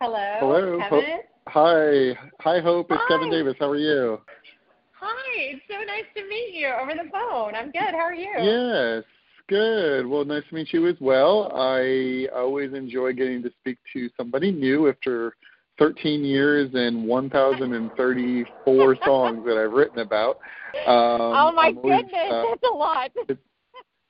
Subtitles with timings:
[0.00, 0.36] Hello.
[0.40, 0.78] Hello.
[0.88, 1.20] Kevin.
[1.48, 2.16] Hi.
[2.40, 2.90] Hi, Hope.
[2.90, 3.08] It's Hi.
[3.08, 3.54] Kevin Davis.
[3.60, 4.18] How are you?
[4.98, 5.36] Hi.
[5.36, 7.54] It's so nice to meet you over the phone.
[7.54, 7.92] I'm good.
[7.92, 8.30] How are you?
[8.40, 9.04] Yes.
[9.46, 10.06] Good.
[10.06, 11.52] Well, nice to meet you as well.
[11.54, 15.34] I always enjoy getting to speak to somebody new after
[15.78, 20.36] 13 years and 1,034 songs that I've written about.
[20.86, 23.10] Um, oh my always, goodness, uh, that's a lot.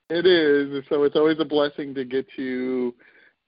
[0.08, 0.84] It is.
[0.88, 2.94] So it's always a blessing to get to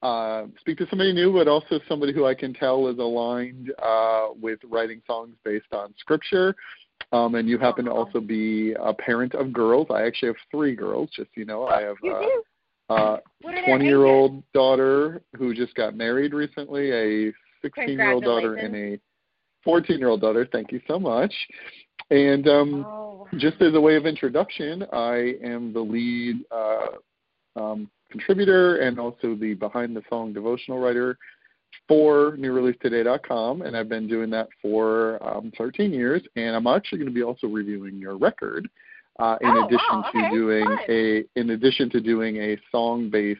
[0.03, 4.27] uh, speak to somebody new, but also somebody who I can tell is aligned uh,
[4.39, 6.55] with writing songs based on scripture.
[7.13, 9.87] Um, and you happen to also be a parent of girls.
[9.89, 11.65] I actually have three girls, just so you know.
[11.65, 12.43] I have a uh, do.
[12.89, 17.97] uh, What are their 20 year old daughter who just got married recently, a 16
[17.97, 18.99] year old daughter, and a
[19.63, 20.47] 14 year old daughter.
[20.51, 21.33] Thank you so much.
[22.09, 23.27] And um, Oh.
[23.37, 26.87] just as a way of introduction, I am the lead uh,
[27.55, 31.17] um, contributor and also the behind the song devotional writer
[31.87, 36.21] for newreleasetoday.com, and I've been doing that for um, 13 years.
[36.35, 38.69] And I'm actually going to be also reviewing your record,
[39.19, 40.79] uh, in Oh, addition wow, to doing fun.
[40.89, 43.39] a in addition to doing a song-based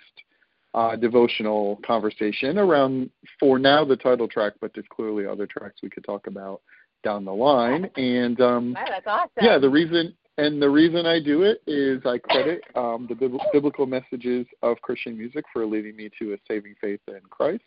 [0.74, 5.90] uh, devotional conversation around for now the title track, but there's clearly other tracks we
[5.90, 6.62] could talk about
[7.04, 7.90] down the line.
[7.96, 9.30] And um, Wow, that's awesome.
[9.42, 13.38] yeah, the reason and the reason I do it is I credit um, the bib-
[13.52, 17.64] biblical messages of Christian music for leading me to a saving faith in Christ.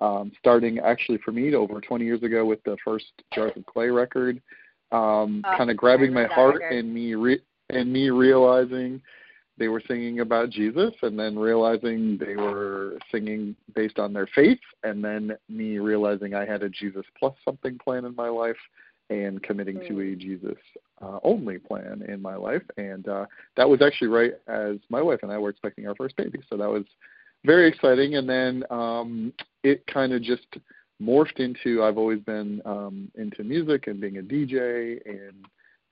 [0.00, 3.88] Um, starting actually for me over 20 years ago with the first Jars of Clay
[3.88, 4.40] record,
[4.92, 6.72] um, Oh, kind of grabbing my heart record.
[6.76, 9.02] and me re- and me realizing
[9.58, 14.60] they were singing about Jesus, and then realizing they were singing based on their faith,
[14.84, 18.56] and then me realizing I had a Jesus plus something plan in my life,
[19.10, 20.58] and committing to a Jesus
[21.00, 22.62] uh, only plan in my life.
[22.76, 23.26] And uh,
[23.56, 26.40] that was actually right as my wife and I were expecting our first baby.
[26.50, 26.84] So that was
[27.44, 28.16] very exciting.
[28.16, 29.32] And then um,
[29.62, 30.46] it kind of just
[31.00, 35.46] morphed into I've always been um, into music and being a DJ and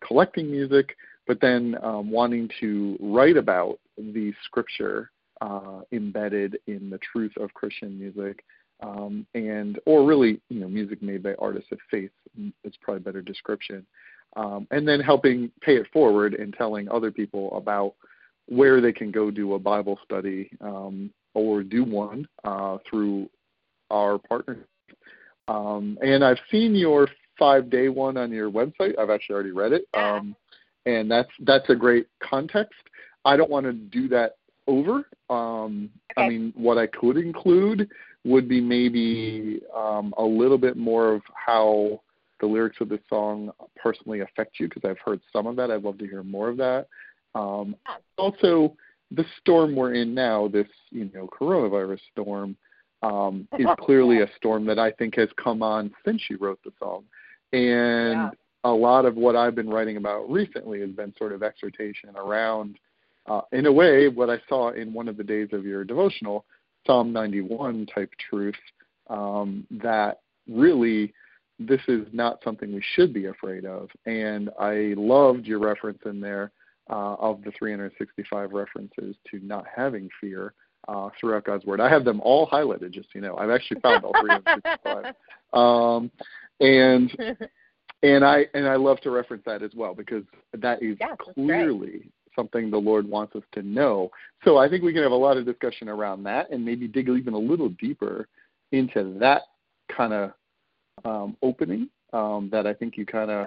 [0.07, 0.97] collecting music,
[1.27, 5.11] but then um, wanting to write about the scripture
[5.41, 8.45] uh, embedded in the truth of Christian music
[8.83, 12.11] um, and or really you know music made by artists of faith
[12.65, 13.87] is probably a better description.
[14.37, 17.95] Um, and then helping pay it forward and telling other people about
[18.49, 23.31] where they can go do a bible study um, or do one uh, through
[23.91, 24.67] our partner.
[25.49, 27.09] Um, and i've seen your
[27.39, 28.99] five day one on your website.
[28.99, 29.87] I've actually already read it.
[29.95, 30.37] Um,
[30.87, 32.75] and that's that's a great context.
[33.25, 34.37] I don't want to do that
[34.67, 35.09] over.
[35.31, 37.89] Um, i mean what i could include
[38.27, 42.01] would be maybe um, a little bit more of how
[42.41, 45.71] the lyrics of this song personally affect you because I've heard some of that.
[45.71, 46.89] I'd love to hear more of that.
[47.35, 47.77] Um,
[48.19, 48.77] also,
[49.13, 52.57] the storm we're in now, this you know coronavirus storm,
[53.03, 56.73] um, is clearly a storm that I think has come on since you wrote the
[56.79, 57.05] song,
[57.53, 58.31] and Yeah.
[58.65, 62.79] a lot of what I've been writing about recently has been sort of exhortation around,
[63.27, 66.45] uh, in a way, what I saw in one of the days of your devotional,
[66.87, 68.55] Psalm 91 type truth,
[69.09, 71.13] um, that really
[71.59, 73.89] this is not something we should be afraid of.
[74.05, 76.53] And I loved your reference in there
[76.91, 80.53] uh, of the 365 references to not having fear
[80.89, 81.81] uh, throughout God's Word.
[81.81, 83.37] I have them all highlighted, just so you know.
[83.37, 85.15] I've actually found all 365.
[85.53, 86.11] um,
[86.61, 87.11] and
[88.03, 92.11] and I and I love to reference that as well because that is Yes, clearly
[92.37, 94.11] something the Lord wants us to know.
[94.45, 97.09] So I think we can have a lot of discussion around that and maybe dig
[97.09, 98.29] even a little deeper
[98.71, 99.43] into that
[99.95, 100.33] kind of
[101.05, 103.47] um, opening um, that I think you kind of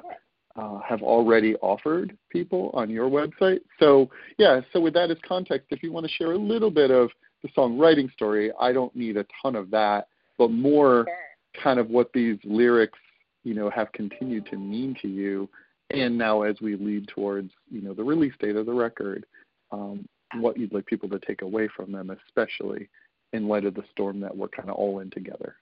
[0.56, 3.60] uh, have already offered people on your website.
[3.80, 6.92] So yeah, so with that as context, if you want to share a little bit
[6.92, 7.10] of
[7.44, 10.08] the songwriting story, I don't need a ton of that,
[10.38, 11.64] but more Sure.
[11.64, 13.00] kind of what these lyrics,
[13.44, 15.50] you know, have continued to mean to you.
[15.92, 19.26] And now as we lead towards, you know, the release date of the record,
[19.72, 22.90] um, what you'd like people to take away from them, especially
[23.34, 25.56] in light of the storm that we're kind of all in together.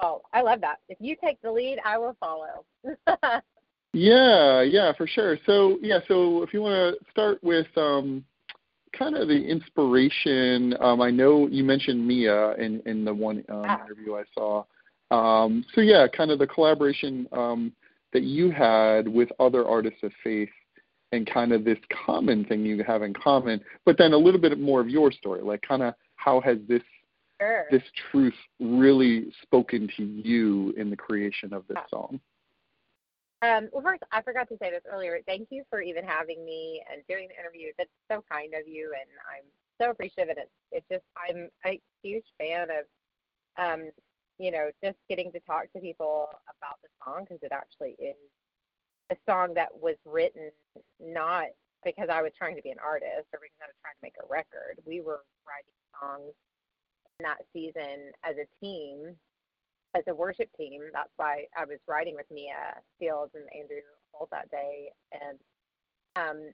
[0.00, 0.78] Oh, I love that.
[0.88, 2.64] If you take the lead, I will follow.
[3.92, 5.38] Yeah, yeah, for sure.
[5.46, 8.22] So yeah, so if you want to start with um,
[8.92, 13.64] kind of the inspiration, um, I know you mentioned Mia in in the one um,
[13.66, 13.82] Ah.
[13.86, 14.64] interview I saw.
[15.10, 17.72] Um, so yeah, kind of the collaboration um,
[18.16, 20.54] that you had with other artists of faith,
[21.12, 24.58] and kind of this common thing you have in common, but then a little bit
[24.58, 26.82] more of your story, like kind of how has this
[27.40, 27.66] sure.
[27.70, 32.18] this truth really spoken to you in the creation of this song?
[33.42, 35.20] Um, well, first, I forgot to say this earlier.
[35.26, 37.68] Thank you for even having me and doing the interview.
[37.78, 39.46] That's so kind of you, and I'm
[39.80, 40.30] so appreciative.
[40.30, 42.84] And it's, it's just, I'm a huge fan of,
[43.62, 43.90] um,
[44.38, 48.16] you know, just getting to talk to people about the song because it actually is
[49.10, 50.50] a song that was written
[51.00, 51.46] not
[51.84, 54.18] because I was trying to be an artist or because I was trying to make
[54.18, 54.82] a record.
[54.84, 56.34] We were writing songs
[57.18, 59.16] in that season as a team
[59.96, 60.82] as a worship team.
[60.92, 63.80] That's why I was writing with Mia Fieldes and Andrew
[64.12, 64.90] Holt that day.
[65.12, 65.38] And
[66.16, 66.50] um,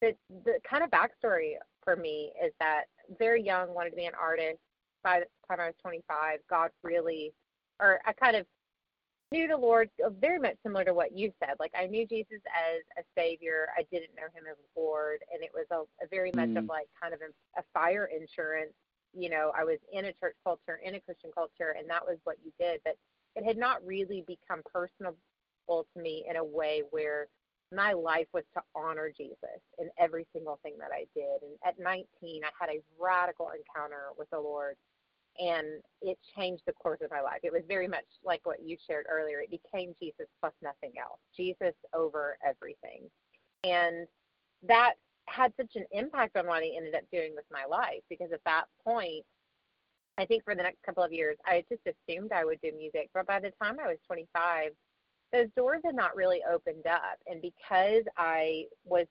[0.00, 0.14] the
[0.44, 2.84] the kind of backstory for me is that
[3.18, 4.58] very young, wanted to be an artist.
[5.04, 7.34] By the time I was 25, God really,
[7.80, 8.46] or I kind of
[9.32, 11.56] knew the Lord uh, very much similar to what you said.
[11.60, 13.68] Like I knew Jesus as a savior.
[13.78, 16.64] I didn't know him as a Lord, and it was a, a very much of
[16.64, 16.68] Mm.
[16.68, 18.72] like kind of a, a fire insurance
[19.14, 22.18] you know, I was in a church culture, in a Christian culture, and that was
[22.24, 22.80] what you did.
[22.84, 22.96] But
[23.36, 25.16] it had not really become personable
[25.68, 27.28] to me in a way where
[27.74, 31.42] my life was to honor Jesus in every single thing that I did.
[31.42, 32.06] And at 19,
[32.44, 34.76] I had a radical encounter with the Lord,
[35.38, 37.40] and it changed the course of my life.
[37.42, 39.40] It was very much like what you shared earlier.
[39.40, 43.08] It became Jesus plus nothing else, Jesus over everything.
[43.64, 44.06] And
[44.62, 44.94] that
[45.26, 48.44] had such an impact on what I ended up doing with my life because at
[48.44, 49.24] that point,
[50.18, 53.10] I think for the next couple of years, I just assumed I would do music.
[53.12, 54.70] But by the time I was 25,
[55.32, 57.18] those doors had not really opened up.
[57.26, 59.06] And because I was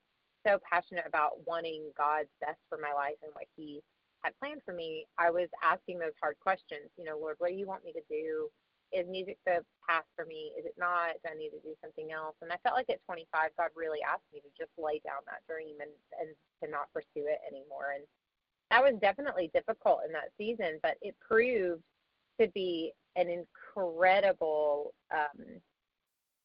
[0.48, 3.82] so passionate about wanting God's best for my life and what He
[4.24, 6.90] had planned for me, I was asking those hard questions.
[6.98, 8.48] You know, Lord, what do you want me to do?
[8.94, 10.54] Is music the path for me?
[10.58, 11.18] Is it not?
[11.24, 12.36] Do I need to do something else?
[12.42, 15.42] And I felt like at 25, God really asked me to just lay down that
[15.50, 16.30] dream and, and
[16.64, 17.98] to not pursue it anymore.
[17.98, 18.06] And
[18.70, 21.84] that was definitely difficult in that season, but it proved
[22.40, 25.60] to be an incredible, um,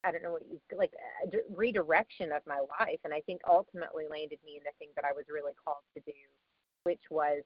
[0.05, 0.93] I don't know what you like,
[1.25, 3.01] a d- redirection of my life.
[3.05, 6.03] And I think ultimately landed me in the thing that I was really called to
[6.05, 6.17] do,
[6.85, 7.43] which was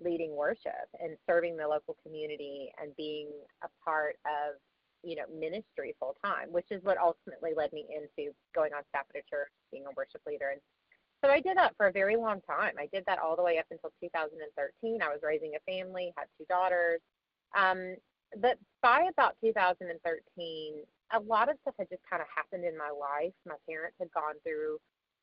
[0.00, 3.28] leading worship and serving the local community and being
[3.62, 4.56] a part of
[5.02, 9.06] you know ministry full time which is what ultimately led me into going on staff
[9.14, 10.50] at a church being a worship leader.
[10.50, 10.60] And
[11.24, 12.74] so i did that for a very long time.
[12.78, 16.26] I did that all the way up until 2013 i was raising a family had
[16.38, 17.00] two daughters.
[17.56, 17.96] Um,
[18.40, 22.90] but by about 2013 a lot of stuff had just kind of happened in my
[22.90, 23.34] life.
[23.44, 24.78] My parents had gone through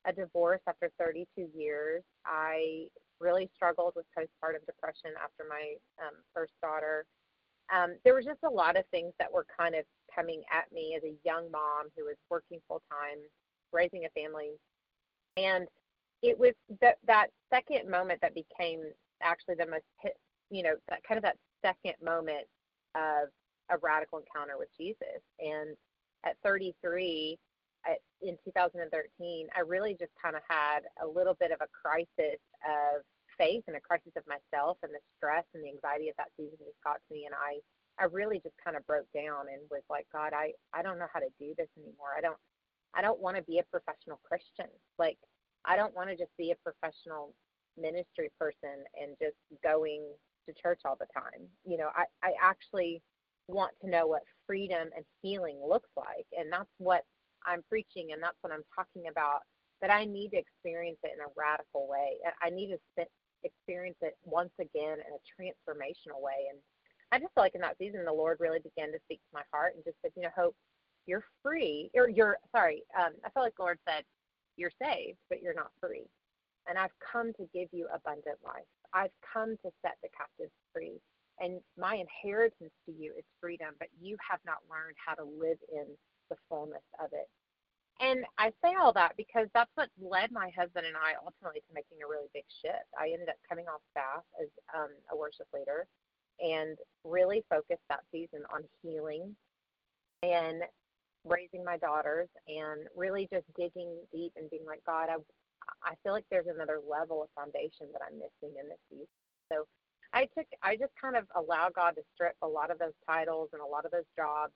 [0.05, 2.03] a divorce after 32 years.
[2.25, 2.87] I
[3.19, 7.05] really struggled with postpartum depression after my um, first daughter.
[7.73, 9.83] Um, there was just a lot of things that were kind of
[10.13, 13.17] coming at me as a young mom who was working full time,
[13.73, 14.51] raising a family,
[15.35, 15.67] and
[16.23, 18.81] it was that that second moment that became
[19.21, 20.13] actually the most hit,
[20.49, 22.47] you know that kind of that second moment
[22.95, 23.29] of
[23.69, 25.21] a radical encounter with Jesus.
[25.39, 25.75] And
[26.25, 27.37] at 33,
[27.85, 32.41] at, in 2013, I really just kind of had a little bit of a crisis
[32.65, 33.03] of
[33.37, 36.57] faith and a crisis of myself and the stress and the anxiety of that season
[36.57, 37.61] just got to me and I
[37.99, 41.09] I really just kind of broke down and was like, God, I, I don't know
[41.11, 42.13] how to do this anymore.
[42.17, 42.37] I don't
[42.93, 44.69] I don't want to be a professional Christian.
[44.97, 45.17] Like
[45.65, 47.33] I don't want to just be a professional
[47.77, 50.03] ministry person and just going
[50.47, 51.45] to church all the time.
[51.65, 53.01] You know, I, I actually
[53.47, 56.25] want to know what freedom and healing looks like.
[56.37, 57.03] And that's what
[57.45, 59.41] I'm preaching and that's what I'm talking about.
[59.79, 62.17] But I need to experience it in a radical way.
[62.41, 63.05] I need to
[63.43, 66.49] experience it once again in a transformational way.
[66.49, 66.59] And
[67.11, 69.43] I just feel like in that season, the Lord really began to speak to my
[69.53, 70.55] heart and just said, you know, Hope,
[71.05, 71.91] you're free.
[71.93, 74.03] You're, sorry, um, I felt like the Lord said,
[74.57, 76.09] you're saved, but you're not free.
[76.67, 78.67] And I've come to give you abundant life.
[78.93, 80.99] I've come to set the captives free.
[81.39, 85.59] And my inheritance to you is freedom, but you have not learned how to live
[85.71, 85.85] in
[86.29, 87.27] the fullness of it.
[87.99, 91.73] And I say all that because that's what led my husband and I ultimately to
[91.73, 92.85] making a really big shift.
[92.97, 95.87] I ended up coming off staff as um, a worship leader
[96.39, 99.35] and really focused that season on healing
[100.21, 100.61] and
[101.25, 105.17] raising my daughters and really just digging deep and being like, God, I,
[105.83, 109.07] I feel like there's another level of foundation that I'm missing in this season.
[109.51, 109.65] So
[110.13, 113.49] I took, I just kind of allowed God to strip a lot of those titles
[113.53, 114.53] and a lot of those jobs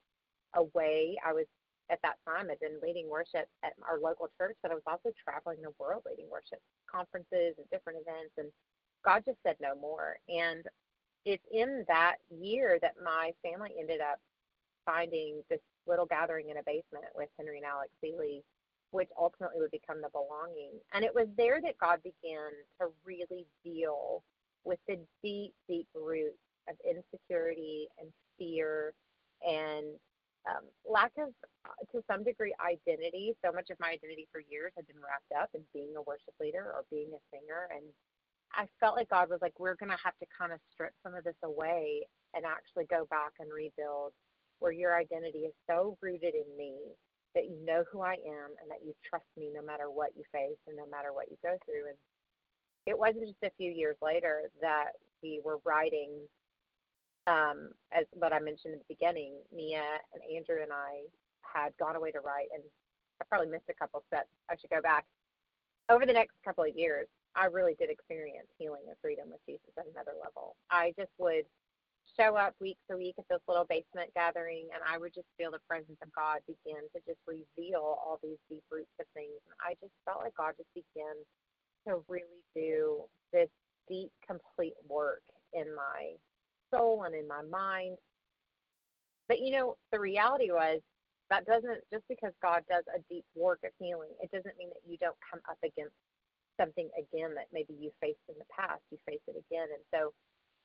[0.55, 1.17] away.
[1.25, 1.45] I was
[1.91, 5.11] at that time I'd been leading worship at our local church, but I was also
[5.23, 8.33] traveling the world leading worship conferences and different events.
[8.37, 8.47] And
[9.03, 10.17] God just said no more.
[10.29, 10.63] And
[11.25, 14.17] it's in that year that my family ended up
[14.85, 18.43] finding this little gathering in a basement with Henry and Alex Seeley,
[18.91, 20.71] which ultimately would become the belonging.
[20.93, 24.23] And it was there that God began to really deal
[24.63, 26.37] with the deep, deep roots
[26.69, 28.93] of insecurity and fear
[29.47, 29.85] and
[30.49, 31.29] um, lack of,
[31.65, 33.33] uh, to some degree, identity.
[33.45, 36.33] So much of my identity for years had been wrapped up in being a worship
[36.41, 37.69] leader or being a singer.
[37.69, 37.85] And
[38.53, 41.13] I felt like God was like, we're going to have to kind of strip some
[41.13, 44.13] of this away and actually go back and rebuild
[44.59, 46.77] where your identity is so rooted in me
[47.35, 50.23] that you know who I am and that you trust me no matter what you
[50.31, 51.89] face and no matter what you go through.
[51.89, 51.97] And
[52.85, 56.11] it wasn't just a few years later that we were writing
[57.27, 61.05] um, as what I mentioned in the beginning, Mia and Andrew and I
[61.41, 62.63] had gone away to write, and
[63.21, 64.29] I probably missed a couple steps.
[64.49, 65.05] I should go back.
[65.89, 69.71] Over the next couple of years, I really did experience healing and freedom with Jesus
[69.77, 70.55] at another level.
[70.69, 71.45] I just would
[72.19, 75.51] show up week to week at this little basement gathering, and I would just feel
[75.51, 79.39] the presence of God begin to just reveal all these deep roots of things.
[79.47, 81.15] And I just felt like God just began
[81.87, 83.49] to really do this
[83.87, 85.23] deep, complete work
[85.53, 86.15] in my
[86.73, 87.97] soul and in my mind.
[89.27, 90.81] But you know, the reality was
[91.29, 94.89] that doesn't just because God does a deep work of healing, it doesn't mean that
[94.89, 95.95] you don't come up against
[96.59, 98.81] something again that maybe you faced in the past.
[98.91, 99.67] You face it again.
[99.73, 100.13] And so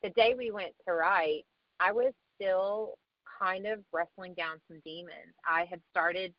[0.02, 1.44] the day we went to write,
[1.80, 2.94] I was still
[3.40, 5.34] kind of wrestling down some demons.
[5.48, 6.34] I had started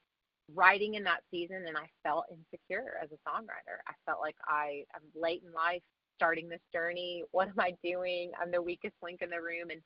[0.53, 3.79] writing in that season and I felt insecure as a songwriter.
[3.87, 5.81] I felt like I am late in life
[6.17, 7.23] starting this journey.
[7.31, 8.31] What am I doing?
[8.41, 9.69] I'm the weakest link in the room.
[9.71, 9.81] And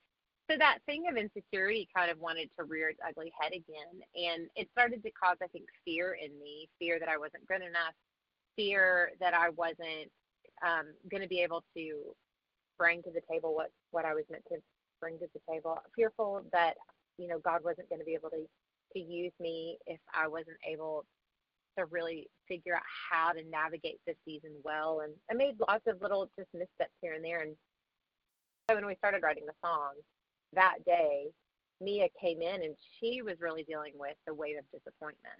[0.50, 4.02] so that thing of insecurity kind of wanted to rear its ugly head again.
[4.16, 7.62] And it started to cause, I think, fear in me fear that I wasn't good
[7.62, 7.94] enough,
[8.56, 10.10] fear that I wasn't
[10.66, 12.16] um, going to be able to
[12.78, 14.58] bring to the table what, what I was meant to
[15.00, 16.76] bring to the table, fearful that,
[17.18, 18.46] you know, God wasn't going to be able to,
[18.94, 21.06] to use me if I wasn't able
[21.78, 25.02] to really figure out how to navigate this season well.
[25.04, 27.42] And I made lots of little just missteps here and there.
[27.42, 27.56] And
[28.70, 29.94] so when we started writing the song
[30.54, 31.28] that day,
[31.80, 35.40] Mia came in and she was really dealing with the wave of disappointment.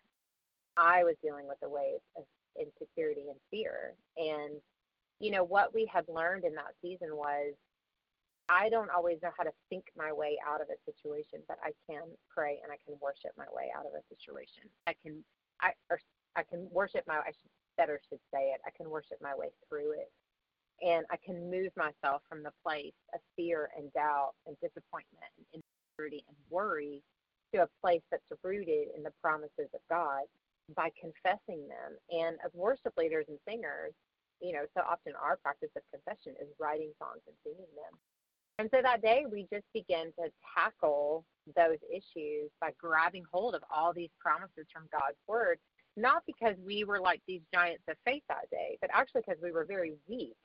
[0.78, 2.24] I was dealing with the wave of
[2.60, 3.94] insecurity and fear.
[4.18, 4.56] And,
[5.20, 7.54] you know, what we had learned in that season was
[8.50, 11.72] I don't always know how to think my way out of a situation, but I
[11.90, 14.64] can pray and I can worship my way out of a situation.
[14.88, 15.24] I can
[15.62, 16.00] I or
[16.36, 17.32] I can worship my I
[17.78, 18.62] better should say it.
[18.66, 20.12] I can worship my way through it.
[20.82, 25.62] And I can move myself from the place of fear and doubt and disappointment and
[25.62, 27.04] insecurity and worry
[27.54, 30.26] to a place that's rooted in the promises of God
[30.76, 31.98] by confessing them.
[32.10, 33.94] And as worship leaders and singers,
[34.42, 37.94] you know, so often our practice of confession is writing songs and singing them.
[38.58, 43.64] And so that day we just began to tackle those issues by grabbing hold of
[43.74, 45.58] all these promises from God's word
[45.98, 49.52] not because we were like these giants of faith that day, but actually because we
[49.52, 50.36] were very weak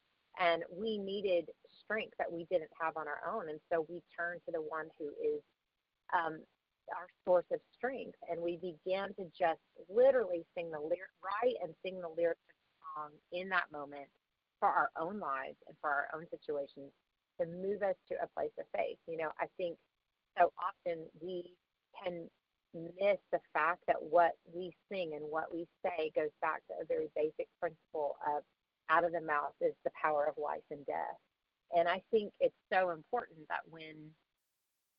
[0.40, 1.46] and we needed
[1.84, 3.48] strength that we didn't have on our own.
[3.48, 5.40] And so we turned to the one who is
[6.12, 6.40] um,
[6.92, 8.18] our source of strength.
[8.30, 12.56] And we began to just literally sing the lyric, write and sing the lyrics of
[12.56, 14.08] the song in that moment
[14.60, 16.92] for our own lives and for our own situations
[17.40, 18.98] to move us to a place of faith.
[19.06, 19.76] You know, I think
[20.38, 21.54] so often we
[22.02, 22.28] can
[22.74, 26.86] miss the fact that what we sing and what we say goes back to a
[26.86, 28.42] very basic principle of
[28.90, 31.18] out of the mouth is the power of life and death.
[31.74, 34.10] And I think it's so important that when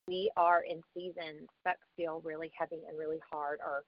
[0.06, 3.84] we are in seasons that feel really heavy and really hard, or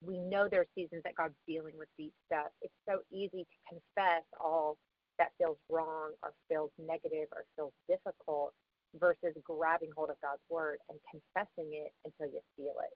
[0.00, 3.58] we know there are seasons that God's dealing with deep stuff, it's so easy to
[3.68, 4.76] confess all
[5.18, 8.52] that feels wrong or feels negative or feels difficult
[8.98, 12.94] versus grabbing hold of God's word and confessing it until you feel it.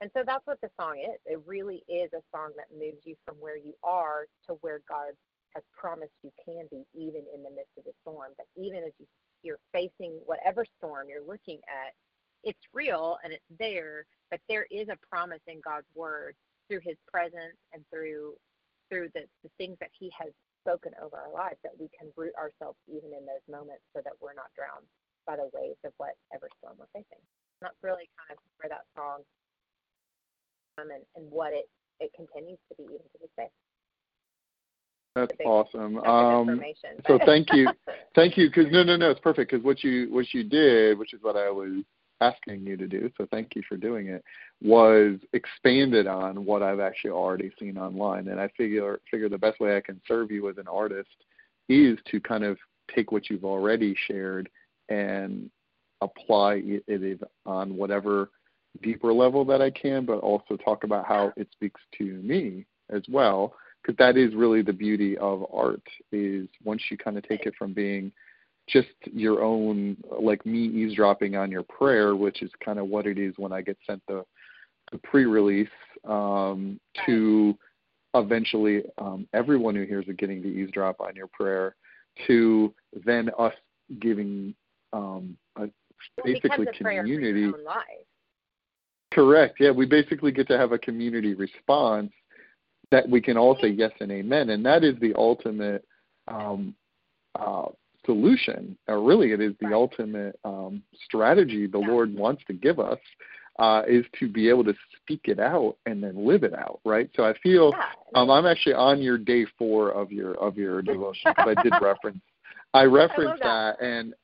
[0.00, 1.20] And so that's what the song is.
[1.26, 5.12] It really is a song that moves you from where you are to where God
[5.54, 8.32] has promised you can be, even in the midst of the storm.
[8.36, 9.06] But even as you,
[9.42, 11.92] you're facing whatever storm you're looking at,
[12.44, 16.34] it's real and it's there, but there is a promise in God's word
[16.68, 18.34] through his presence and through
[18.88, 20.34] through the, the things that he has
[20.66, 24.18] spoken over our lives that we can root ourselves even in those moments so that
[24.18, 24.82] we're not drowned
[25.26, 27.22] by the waves of whatever storm we're facing.
[27.62, 29.22] And that's really kind of where that song
[30.90, 31.68] and, and what it,
[32.00, 33.48] it continues to be even to this day.
[35.16, 35.98] That's awesome.
[35.98, 36.60] Um,
[37.08, 37.68] so thank you,
[38.14, 38.48] thank you.
[38.48, 39.50] Because no, no, no, it's perfect.
[39.50, 41.82] Because what you what you did, which is what I was
[42.20, 44.22] asking you to do, so thank you for doing it,
[44.62, 48.28] was expanded on what I've actually already seen online.
[48.28, 51.10] And I figure figure the best way I can serve you as an artist
[51.68, 52.56] is to kind of
[52.94, 54.48] take what you've already shared
[54.88, 55.50] and
[56.00, 58.30] apply it on whatever
[58.82, 63.02] deeper level that I can, but also talk about how it speaks to me as
[63.08, 63.54] well.
[63.82, 67.54] Because that is really the beauty of art is once you kind of take it
[67.58, 68.12] from being
[68.68, 73.18] just your own like me eavesdropping on your prayer, which is kind of what it
[73.18, 74.24] is when I get sent the,
[74.92, 75.68] the pre-release
[76.06, 77.56] um, to
[78.14, 81.74] eventually um, everyone who hears it getting to eavesdrop on your prayer,
[82.26, 82.74] to
[83.06, 83.54] then us
[84.00, 84.54] giving
[84.92, 85.68] um, a,
[86.24, 87.50] basically community.
[89.12, 89.56] Correct.
[89.58, 92.12] Yeah, we basically get to have a community response
[92.90, 95.84] that we can all say yes and amen, and that is the ultimate
[96.28, 96.74] um,
[97.38, 97.66] uh,
[98.04, 101.86] solution, or really it is the ultimate um, strategy the yeah.
[101.86, 102.98] Lord wants to give us,
[103.58, 107.10] uh, is to be able to speak it out and then live it out, right?
[107.14, 108.20] So I feel yeah.
[108.20, 111.72] um, I'm actually on your day four of your of your devotion because I did
[111.80, 112.20] reference
[112.72, 113.76] I referenced I that.
[113.80, 114.14] that and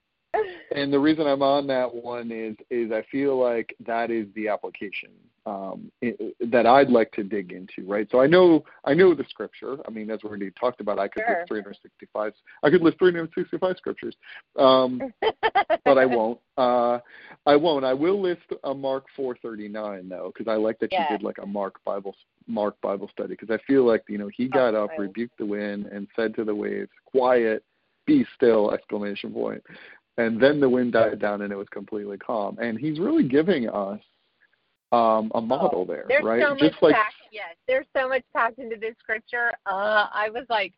[0.75, 4.49] and the reason I'm on that one is is I feel like that is the
[4.49, 5.11] application
[5.46, 8.09] um, it, that I'd like to dig into, right?
[8.11, 9.79] So I know I know the scripture.
[9.87, 11.38] I mean, as we already talked about, I could sure.
[11.38, 12.33] list 365.
[12.64, 14.16] I could list 365 scriptures,
[14.59, 15.01] um,
[15.85, 16.40] but I won't.
[16.59, 16.99] Uh,
[17.46, 17.85] I won't.
[17.85, 21.07] I will list a Mark 439 though, because I like that yeah.
[21.11, 22.16] you did like a Mark Bible
[22.49, 25.87] Mark Bible study, because I feel like you know he got up, rebuked the wind,
[25.87, 27.62] and said to the waves, "Quiet."
[28.07, 29.61] be still exclamation point
[30.19, 32.59] and then the wind died down and it was completely calm.
[32.59, 34.01] And he's really giving us
[34.93, 36.43] um, a model oh, there, there's right?
[36.43, 39.51] So Just like packed, yes, there's so much packed into this scripture.
[39.67, 40.73] Uh, I was like,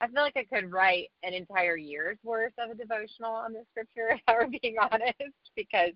[0.00, 3.64] I feel like I could write an entire year's worth of a devotional on this
[3.70, 5.92] scripture, if I were being honest, because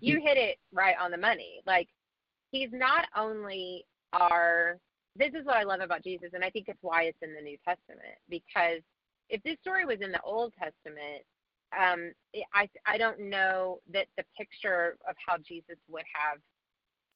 [0.00, 1.60] you hit it right on the money.
[1.66, 1.88] Like,
[2.50, 4.78] he's not only our.
[5.14, 7.42] This is what I love about Jesus, and I think it's why it's in the
[7.42, 8.16] New Testament.
[8.30, 8.80] Because
[9.28, 11.22] if this story was in the Old Testament,
[11.78, 12.12] um,
[12.54, 16.38] I I don't know that the picture of how Jesus would have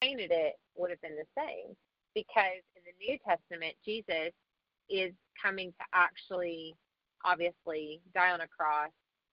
[0.01, 1.75] painted it would have been the same
[2.15, 4.33] because in the New Testament Jesus
[4.89, 6.75] is coming to actually
[7.25, 8.91] obviously die on a cross,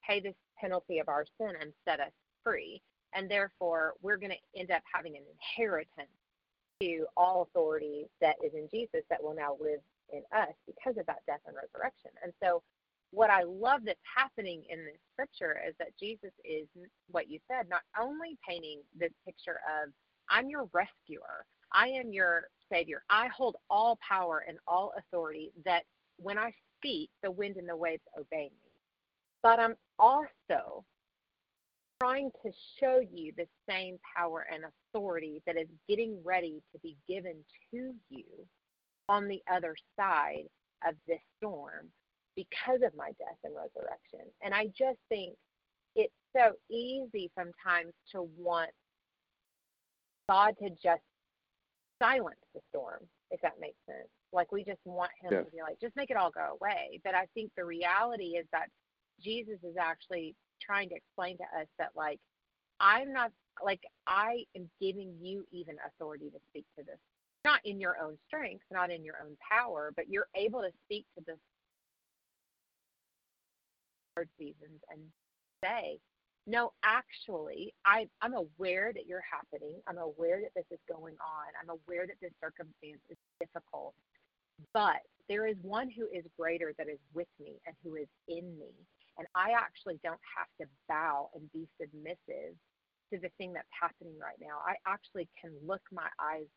[0.08, 2.12] pay the penalty of our sin and set us
[2.44, 2.82] free.
[3.14, 6.10] And therefore we're going to end up having an inheritance
[6.82, 9.80] to all authority that is in Jesus that will now live
[10.12, 12.12] in us because of that death and resurrection.
[12.24, 12.64] And so
[13.14, 16.68] what I love that's happening in this scripture is that Jesus is
[17.12, 19.92] what you said, not only painting this picture of,
[20.30, 25.84] I'm your rescuer, I am your savior, I hold all power and all authority, that
[26.18, 28.72] when I speak, the wind and the waves obey me.
[29.44, 30.84] But I'm also
[32.02, 34.64] trying to show you the same power and
[34.96, 37.36] authority that is getting ready to be given
[37.72, 38.26] to you
[39.08, 40.46] on the other side
[40.88, 41.90] of this storm
[42.36, 44.32] because of my death and resurrection.
[44.44, 45.36] And I just think
[45.96, 48.72] it's so easy sometimes to want
[50.30, 51.04] God to just
[52.02, 53.00] silence the storm,
[53.32, 54.10] if that makes sense.
[54.32, 55.46] Like we just want Him yes.
[55.46, 57.00] to be like, just make it all go away.
[57.04, 58.68] But I think the reality is that
[59.22, 62.20] Jesus is actually trying to explain to us that like
[62.80, 63.32] I'm not
[63.64, 66.98] like I am giving you even authority to speak to this.
[67.46, 71.06] Not in your own strength, not in your own power, but you're able to speak
[71.18, 71.38] to this
[74.16, 75.02] hard seasons and
[75.64, 76.00] say,
[76.46, 79.80] no, actually, I, I'm aware that you're happening.
[79.88, 81.48] I'm aware that this is going on.
[81.62, 83.94] I'm aware that this circumstance is difficult.
[84.74, 85.00] But
[85.30, 88.76] there is one who is greater that is with me and who is in me.
[89.18, 92.58] And I actually don't have to bow and be submissive
[93.14, 94.60] to the thing that's happening right now.
[94.68, 96.50] I actually can look my eyes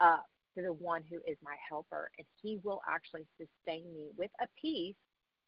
[0.00, 4.30] up to the one who is my helper, and he will actually sustain me with
[4.40, 4.96] a peace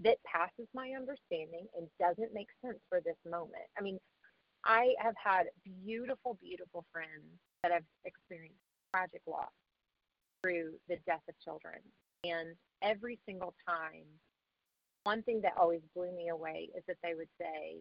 [0.05, 3.69] that passes my understanding and doesn't make sense for this moment.
[3.79, 3.99] I mean,
[4.65, 5.45] I have had
[5.85, 8.61] beautiful, beautiful friends that have experienced
[8.95, 9.53] tragic loss
[10.43, 11.81] through the death of children.
[12.25, 14.05] And every single time,
[15.05, 17.81] one thing that always blew me away is that they would say,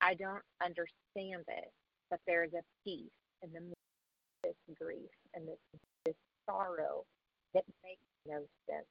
[0.00, 1.70] I don't understand it,
[2.10, 3.10] but there is a peace
[3.42, 3.60] in the
[4.42, 5.58] this grief and this,
[6.04, 6.14] this
[6.48, 7.04] sorrow
[7.54, 8.86] that makes no sense.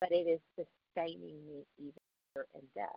[0.00, 0.40] But it is
[0.94, 1.92] sustaining me even
[2.54, 2.88] in death.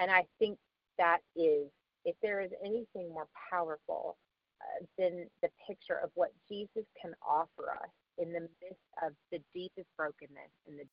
[0.00, 0.58] And I think
[0.98, 1.68] that is,
[2.04, 4.16] if there is anything more powerful
[4.60, 9.38] uh, than the picture of what Jesus can offer us in the midst of the
[9.54, 10.84] deepest brokenness and the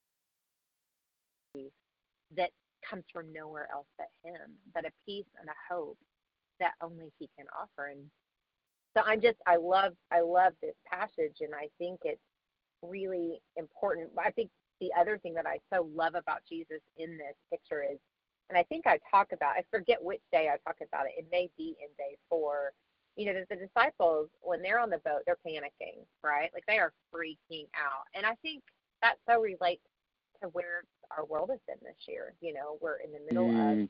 [1.53, 1.71] grief
[2.37, 2.51] that
[2.87, 5.97] comes from nowhere else but Him, but a peace and a hope
[6.59, 7.87] that only He can offer.
[7.87, 8.05] And
[8.95, 12.21] so I'm just, I love, I love this passage, and I think it's
[12.81, 14.09] really important.
[14.17, 14.49] I think
[14.79, 17.97] the other thing that I so love about Jesus in this picture is,
[18.49, 21.13] and I think I talk about, I forget which day I talk about it.
[21.17, 22.71] It may be in day four.
[23.15, 26.49] You know, the, the disciples, when they're on the boat, they're panicking, right?
[26.53, 28.05] Like they are freaking out.
[28.15, 28.63] And I think
[29.01, 29.83] that so relates
[30.41, 30.83] to where
[31.15, 32.33] our world has been this year.
[32.41, 33.83] You know, we're in the middle mm.
[33.83, 33.89] of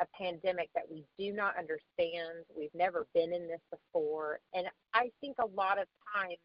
[0.00, 2.44] a pandemic that we do not understand.
[2.56, 4.40] We've never been in this before.
[4.54, 6.38] And I think a lot of times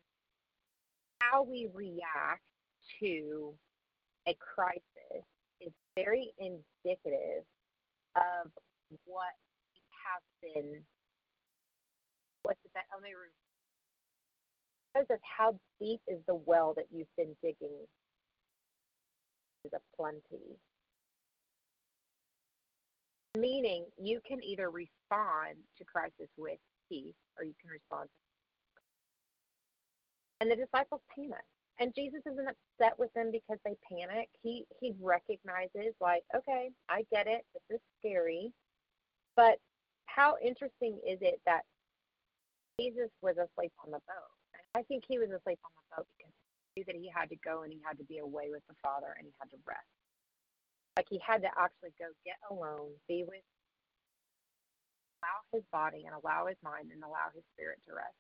[1.20, 2.44] how we react
[3.00, 3.54] to
[4.28, 5.24] a crisis
[5.62, 7.44] is very indicative
[8.16, 8.52] of
[9.06, 9.34] what
[9.90, 10.82] has been
[12.44, 13.02] what's the best oh,
[14.94, 17.76] because of how deep is the well that you've been digging
[19.66, 20.58] is a plenty.
[23.38, 26.58] Meaning you can either respond to crisis with
[26.90, 28.10] peace or you can respond
[30.40, 31.46] and the disciples panic
[31.80, 34.30] and Jesus isn't upset with them because they panic.
[34.42, 37.46] He he recognizes like, okay, I get it.
[37.54, 38.52] This is scary.
[39.36, 39.60] But
[40.06, 41.62] how interesting is it that
[42.80, 44.34] Jesus was asleep on the boat?
[44.76, 46.34] I think he was asleep on the boat because
[46.74, 48.76] he knew that he had to go and he had to be away with the
[48.82, 49.94] Father and he had to rest.
[50.98, 53.46] Like he had to actually go get alone, be with
[55.22, 58.18] allow his body and allow his mind and allow his spirit to rest.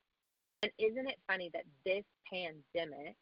[0.63, 3.17] And isn't it funny that this pandemic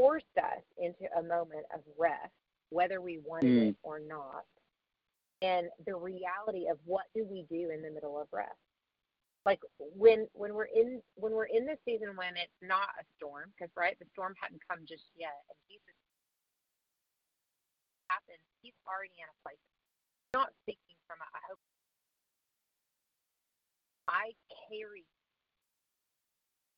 [0.00, 2.32] forced us into a moment of rest,
[2.70, 3.68] whether we wanted mm.
[3.68, 4.48] it or not.
[5.42, 8.56] And the reality of what do we do in the middle of rest?
[9.44, 13.52] Like when when we're in when we're in the season when it's not a storm,
[13.52, 15.96] because right, the storm hadn't come just yet, and Jesus
[18.08, 19.64] happens, he's already in a place.
[20.32, 21.60] not speaking from a, I hope
[24.08, 24.24] I
[24.68, 25.04] carry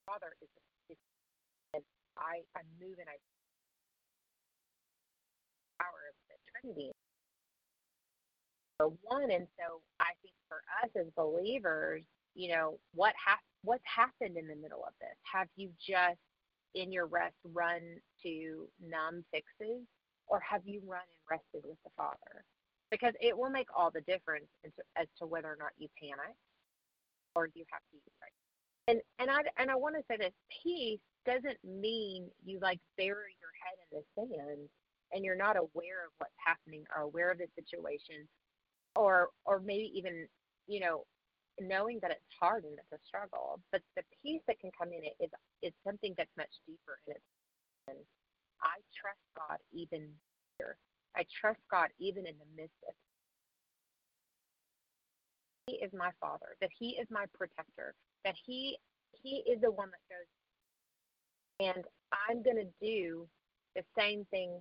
[0.06, 0.50] Father is
[2.32, 3.16] I, I move and I
[5.80, 6.92] power of the Trinity.
[8.80, 13.84] So one, and so I think for us as believers, you know, what ha- what's
[13.86, 15.16] happened in the middle of this?
[15.32, 16.20] Have you just
[16.74, 17.80] in your rest run
[18.24, 19.84] to numb fixes,
[20.28, 22.44] or have you run and rested with the Father?
[22.90, 24.48] Because it will make all the difference
[24.96, 26.36] as to whether or not you panic
[27.34, 28.32] or do you have to right.
[28.88, 33.36] And and I and I want to say this: peace doesn't mean you like bury
[33.40, 34.68] your head in the sand
[35.12, 38.26] and you're not aware of what's happening or aware of the situation
[38.96, 40.26] or or maybe even
[40.66, 41.04] you know
[41.60, 43.60] knowing that it's hard and it's a struggle.
[43.70, 45.30] But the peace that can come in it is
[45.62, 47.22] is something that's much deeper in it
[47.88, 47.98] and
[48.62, 50.08] i trust god even
[50.58, 50.76] here.
[51.16, 52.94] I trust god even in the midst of
[55.66, 58.78] he is my father that he is my protector that he
[59.22, 60.26] he is the one that goes
[61.62, 63.26] and I'm going to do
[63.76, 64.60] the same thing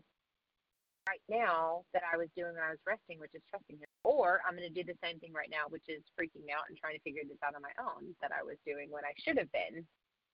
[1.10, 3.90] right now that I was doing when I was resting, which is trusting Him.
[4.04, 6.78] Or I'm going to do the same thing right now, which is freaking out and
[6.78, 9.38] trying to figure this out on my own that I was doing when I should
[9.38, 9.86] have been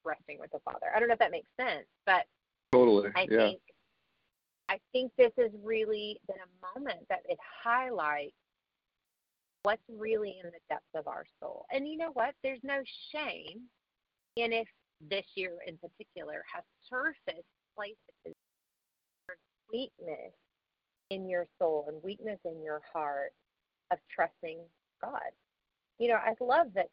[0.04, 0.92] resting with the Father.
[0.94, 2.28] I don't know if that makes sense, but
[2.72, 3.38] totally, I yeah.
[3.38, 3.62] think
[4.70, 8.36] I think this has really been a moment that it highlights
[9.64, 11.66] what's really in the depths of our soul.
[11.72, 12.36] And you know what?
[12.44, 13.64] There's no shame
[14.36, 14.68] in if
[15.02, 18.34] this year in particular has surfaced places of
[19.72, 20.34] weakness
[21.10, 23.32] in your soul and weakness in your heart
[23.92, 24.60] of trusting
[25.02, 25.32] God.
[26.00, 26.90] You know, I love that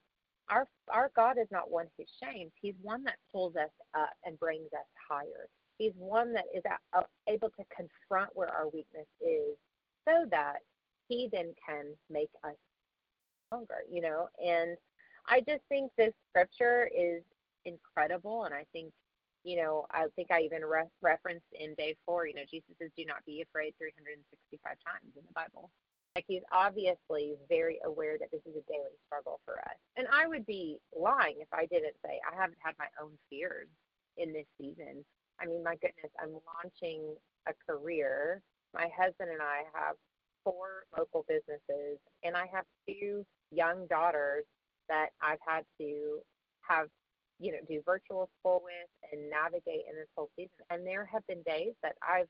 [0.51, 2.53] our our God is not one who shames.
[2.61, 5.49] He's one that pulls us up and brings us higher.
[5.79, 6.63] He's one that is
[7.29, 9.57] able to confront where our weakness is,
[10.07, 10.59] so that
[11.09, 12.55] He then can make us
[13.47, 13.83] stronger.
[13.91, 14.77] You know, and
[15.27, 17.23] I just think this scripture is
[17.65, 18.93] incredible, and I think
[19.45, 22.91] you know, I think I even re- referenced in day four, you know, Jesus says,
[22.97, 25.71] do not be afraid 365 times in the Bible.
[26.17, 29.77] Like he's obviously very aware that this is a daily struggle for us.
[29.97, 33.69] And I would be lying if I didn't say I haven't had my own fears
[34.17, 35.05] in this season.
[35.41, 37.15] I mean, my goodness, I'm launching
[37.47, 38.41] a career.
[38.73, 39.97] My husband and I have
[40.45, 44.45] four local businesses, and I have two young daughters
[44.89, 46.19] that I've had to
[46.69, 46.87] have
[47.41, 50.59] you know, do virtual school with and navigate in this whole season.
[50.71, 52.29] And there have been days that I've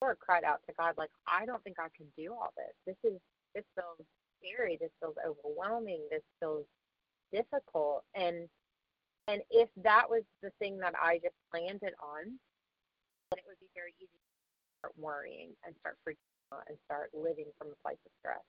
[0.00, 2.74] or cried out to God, like, I don't think I can do all this.
[2.86, 3.18] This is
[3.54, 3.96] this feels
[4.38, 6.66] scary, this feels overwhelming, this feels
[7.32, 8.04] difficult.
[8.14, 8.48] And
[9.28, 12.38] and if that was the thing that I just landed on,
[13.30, 14.32] then it would be very easy to
[14.78, 18.44] start worrying and start freaking out and start living from a place of stress.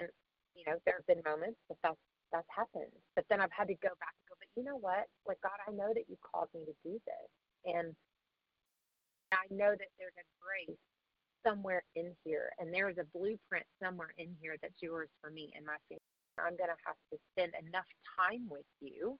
[0.00, 0.08] And
[0.54, 2.00] you know, there have been moments that that's
[2.32, 2.94] that's happened.
[3.18, 4.14] But then I've had to go back
[4.60, 5.08] you know what?
[5.24, 7.28] Like, God, I know that you called me to do this.
[7.64, 7.96] And
[9.32, 10.76] I know that there's a grace
[11.46, 15.48] somewhere in here, and there is a blueprint somewhere in here that's yours for me
[15.56, 16.04] and my family.
[16.36, 19.16] I'm going to have to spend enough time with you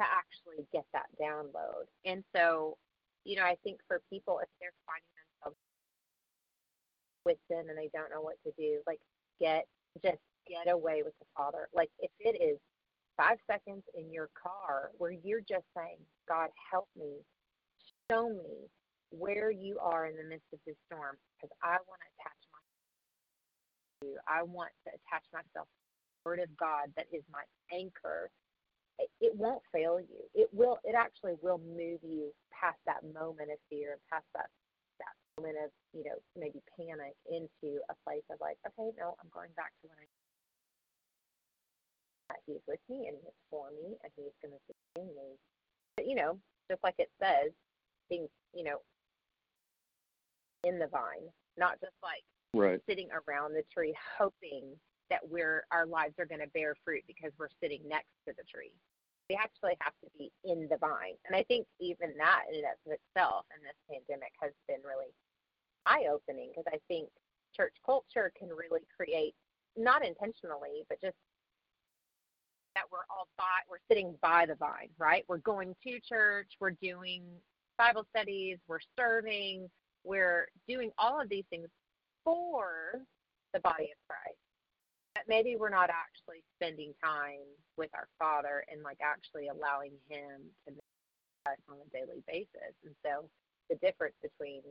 [0.00, 1.86] to actually get that download.
[2.04, 2.78] And so,
[3.24, 5.58] you know, I think for people, if they're finding themselves
[7.26, 9.02] with sin and they don't know what to do, like,
[9.40, 9.66] get
[10.02, 11.68] just get away with the Father.
[11.74, 12.58] Like if it is
[13.22, 17.22] five seconds in your car where you're just saying, God, help me,
[18.10, 18.66] show me
[19.10, 22.74] where you are in the midst of this storm, because I want to attach myself
[24.02, 24.16] to you.
[24.26, 28.30] I want to attach myself to the Word of God that is my anchor.
[29.20, 30.22] It, won't fail you.
[30.34, 30.78] It will.
[30.84, 34.46] It actually will move you past that moment of fear, and past that
[35.02, 39.32] that moment of you know maybe panic, into a place of like, okay, no, I'm
[39.34, 40.06] going back to what I
[42.46, 45.36] He's with me and He's for me and He's going to sustain me.
[45.96, 46.38] But, you know,
[46.70, 47.52] just like it says,
[48.08, 48.78] being, you know,
[50.64, 52.80] in the vine, not just like right.
[52.88, 54.76] sitting around the tree hoping
[55.10, 58.44] that we're our lives are going to bear fruit because we're sitting next to the
[58.48, 58.72] tree.
[59.30, 62.66] We actually have to be in the vine, and I think even that in and
[62.68, 65.12] of itself in this pandemic has been really
[65.86, 67.08] eye opening because I think
[67.56, 69.34] church culture can really create
[69.76, 71.16] not intentionally, but just
[72.74, 75.24] that we're all by we're sitting by the vine, right?
[75.28, 77.22] We're going to church, we're doing
[77.78, 79.68] Bible studies, we're serving,
[80.04, 81.68] we're doing all of these things
[82.24, 83.02] for
[83.52, 84.38] the body of Christ.
[85.14, 87.44] But maybe we're not actually spending time
[87.76, 90.94] with our Father and like actually allowing Him to make
[91.46, 92.72] us on a daily basis.
[92.84, 93.28] And so
[93.68, 94.62] the difference between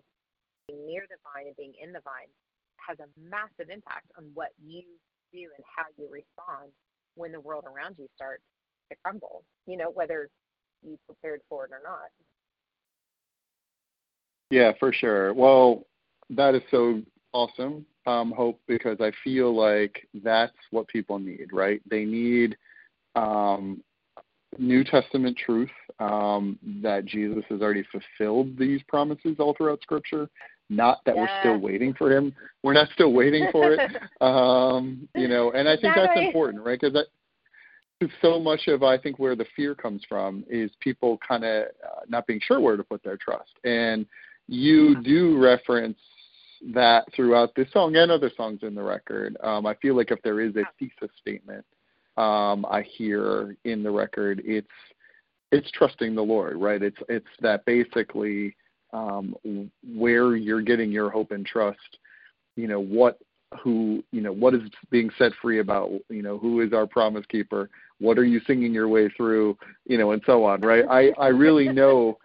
[0.68, 2.32] being near the vine and being in the vine
[2.82, 4.82] has a massive impact on what you
[5.32, 6.74] do and how you respond
[7.15, 8.43] when the world around you starts
[8.89, 10.30] to crumble, you know, whether
[10.84, 12.10] you prepared for it or not.
[14.50, 15.34] Yeah, for sure.
[15.34, 15.86] Well,
[16.30, 17.02] that is so
[17.34, 21.82] awesome, um, Hope, because I feel like that's what people need, right?
[21.89, 22.58] They need
[23.15, 23.82] um,
[24.58, 30.30] New Testament truth um, that Jesus has already fulfilled these promises all throughout Scripture.
[30.72, 32.34] Not that we're still waiting for him.
[32.64, 33.92] We're not still waiting for it.
[34.22, 36.80] um, you know, and I think that's important, right?
[36.80, 41.44] Because that so much of I think where the fear comes from is people kind
[41.44, 43.52] of uh, not being sure where to put their trust.
[43.66, 44.06] And
[44.48, 46.00] you do reference
[46.74, 49.36] that throughout this song and other songs in the record.
[49.44, 51.66] Um, I feel like if there is a thesis statement
[52.16, 54.68] um, I hear in the record, it's
[55.52, 56.82] it's trusting the Lord, right?
[56.82, 58.56] It's it's that basically
[58.93, 59.36] um,
[59.95, 61.97] where you're getting your hope and trust.
[62.56, 63.19] You know what
[63.60, 67.25] who you know what is being set free about you know who is our promise
[67.27, 70.86] keeper what are you singing your way through you know and so on right?
[70.89, 72.17] I i really know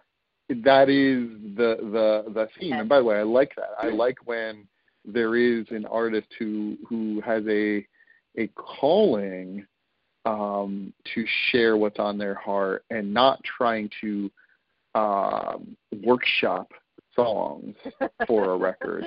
[0.49, 1.27] that is
[1.57, 2.73] the the the theme.
[2.73, 3.71] And by the way i like that.
[3.81, 4.67] I like when
[5.03, 7.85] there is an artist who who has a
[8.37, 9.65] a calling
[10.25, 14.31] um to share what's on their heart and not trying to
[14.97, 16.71] um, workshop
[17.15, 17.75] songs
[18.27, 19.03] for a record.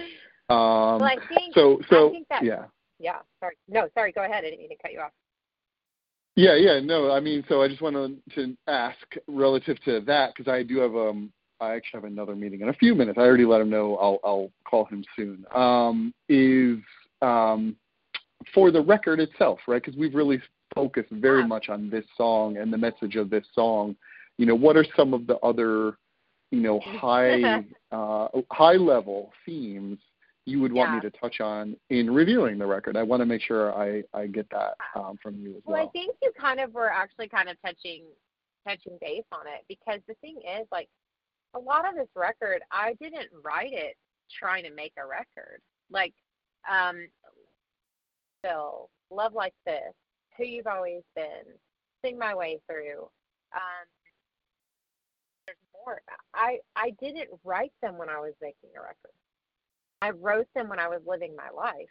[0.49, 2.65] Um, well, I think, so, so I think that, yeah.
[2.99, 3.19] yeah.
[3.39, 3.57] Sorry.
[3.69, 4.13] No, sorry.
[4.13, 4.45] Go ahead.
[4.45, 5.13] I didn't mean to cut you off.
[6.37, 7.11] Yeah, yeah, no.
[7.11, 10.95] I mean, so I just wanted to ask relative to that because I do have
[10.95, 13.19] um I actually have another meeting in a few minutes.
[13.19, 15.45] I already let him know I'll I'll call him soon.
[15.55, 16.79] Um, is
[17.21, 17.77] um
[18.55, 19.83] for the record itself, right?
[19.83, 20.41] Because we've really
[20.75, 23.97] focused very much on this song and the message of this song.
[24.41, 25.99] You know, what are some of the other,
[26.51, 29.99] you know, high uh, high level themes
[30.47, 32.97] you would want me to touch on in reviewing the record?
[32.97, 35.87] I want to make sure I I get that um, from you as Well, well.
[35.87, 38.05] I think you kind of were actually kind of touching
[38.67, 40.89] touching base on it because the thing is like
[41.55, 43.95] a lot of this record I didn't write it
[44.39, 45.61] trying to make a record.
[45.91, 46.15] Like
[46.67, 47.09] um
[48.43, 49.93] Phil, Love Like This,
[50.39, 51.45] Who You've Always Been,
[52.03, 53.03] Sing My Way Through.
[53.55, 53.87] Um
[55.85, 56.01] more.
[56.35, 59.15] I I didn't write them when I was making a record.
[60.03, 61.91] I wrote them when I was living my life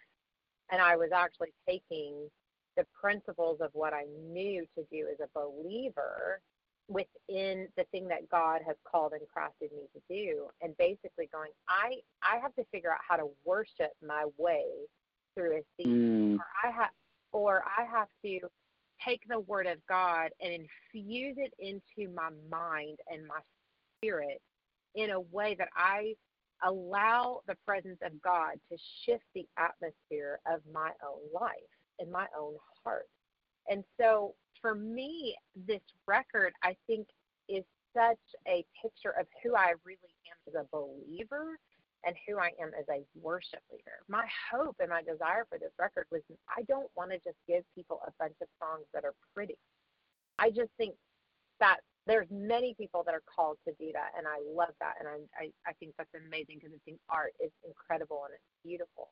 [0.72, 2.30] and I was actually taking
[2.78, 6.42] the principles of what I knew to do as a believer
[6.88, 11.52] within the thing that God has called and crafted me to do and basically going
[11.68, 14.66] I I have to figure out how to worship my way
[15.36, 16.90] through a season Mm, or I have
[17.34, 18.40] or I have to
[19.06, 23.40] take the word of God and infuse it into my mind and my
[24.00, 24.42] spirit
[24.96, 26.14] in a way that I
[26.64, 31.54] allow the presence of God to shift the atmosphere of my own life
[32.00, 33.08] and my own heart.
[33.70, 35.36] And so for me,
[35.68, 37.08] this record, I think,
[37.48, 37.64] is
[37.96, 41.58] such a picture of who I really am as a believer
[42.06, 44.00] and who I am as a worship leader.
[44.08, 47.64] My hope and my desire for this record was I don't want to just give
[47.76, 49.58] people a bunch of songs that are pretty.
[50.38, 50.96] I just think
[51.60, 55.08] that there's many people that are called to do that, and I love that, and
[55.08, 59.10] I I, I think that's amazing because I think art is incredible and it's beautiful.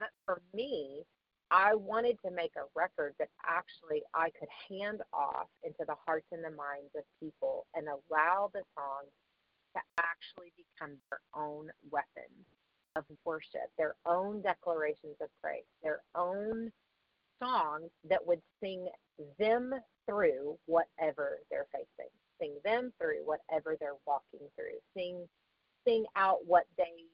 [0.00, 1.04] But for me,
[1.50, 6.26] I wanted to make a record that actually I could hand off into the hearts
[6.32, 9.12] and the minds of people and allow the songs
[9.76, 12.46] to actually become their own weapons
[12.96, 16.70] of worship, their own declarations of praise, their own
[17.42, 18.88] songs that would sing
[19.38, 19.72] them
[20.08, 25.26] through whatever they're facing, sing them through whatever they're walking through, sing
[25.86, 27.06] sing out what they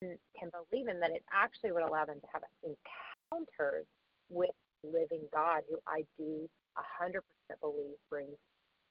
[0.00, 1.00] can can believe in.
[1.00, 3.86] That it actually would allow them to have encounters
[4.28, 4.50] with
[4.82, 8.36] living God, who I do a hundred percent believe brings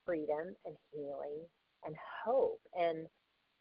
[0.05, 1.45] freedom and healing
[1.85, 2.61] and hope.
[2.77, 3.07] And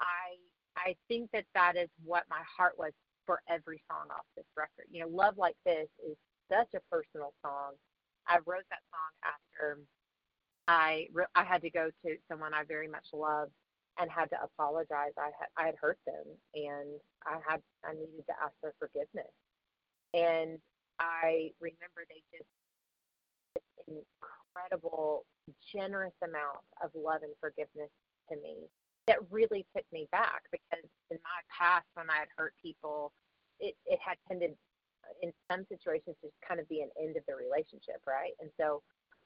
[0.00, 0.37] I
[0.76, 2.92] I think that that is what my heart was
[3.26, 4.87] for every song off this record.
[4.90, 6.16] You know, Love Like This is
[6.50, 7.74] such a personal song.
[8.26, 9.79] I wrote that song after
[10.70, 13.50] I re- I had to go to someone I very much loved
[13.98, 15.18] and had to apologize.
[15.18, 16.22] I had I had hurt them
[16.54, 16.94] and
[17.26, 19.35] I had I needed to ask their forgiveness.
[20.14, 20.59] And
[21.00, 22.46] I remember they just
[23.56, 25.26] this incredible,
[25.74, 27.90] generous amount of love and forgiveness
[28.30, 28.70] to me
[29.09, 33.11] that really took me back because in my past when I had hurt people,
[33.59, 34.54] it, it had tended
[35.20, 38.38] in some situations to just kind of be an end of the relationship, right?
[38.38, 38.83] And so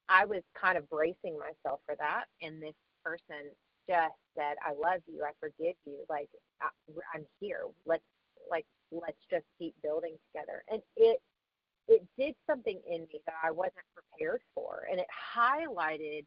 [0.09, 2.25] I was kind of bracing myself for that.
[2.43, 3.51] And this person
[3.89, 5.25] just said, "I love you.
[5.25, 6.05] I forgive you.
[6.09, 6.29] Like
[7.15, 7.63] I'm here.
[7.87, 8.05] Let's
[8.51, 11.21] like let's just keep building together." And it
[11.89, 16.25] it did something in me that I wasn't prepared for, and it highlighted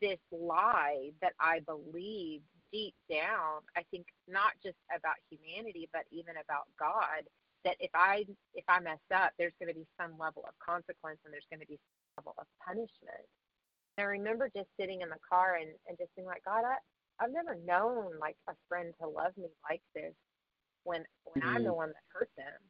[0.00, 3.60] this lie that I believed deep down.
[3.76, 7.26] I think not just about humanity, but even about God.
[7.64, 11.18] That if I if I mess up, there's going to be some level of consequence,
[11.24, 11.78] and there's going to be
[12.18, 13.26] level of punishment.
[13.96, 16.76] And I remember just sitting in the car and, and just being like, God, I,
[17.20, 20.14] I've never known like a friend to love me like this
[20.84, 21.64] when when I'm mm-hmm.
[21.64, 22.60] the one that hurt them.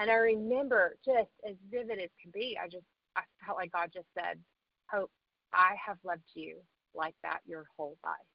[0.00, 3.90] And I remember just as vivid as can be, I just I felt like God
[3.92, 4.38] just said,
[4.90, 5.10] Hope,
[5.52, 6.58] I have loved you
[6.94, 8.28] like that your whole life.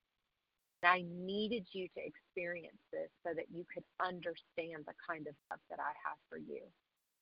[0.83, 5.33] And I needed you to experience this so that you could understand the kind of
[5.49, 6.61] love that I have for you.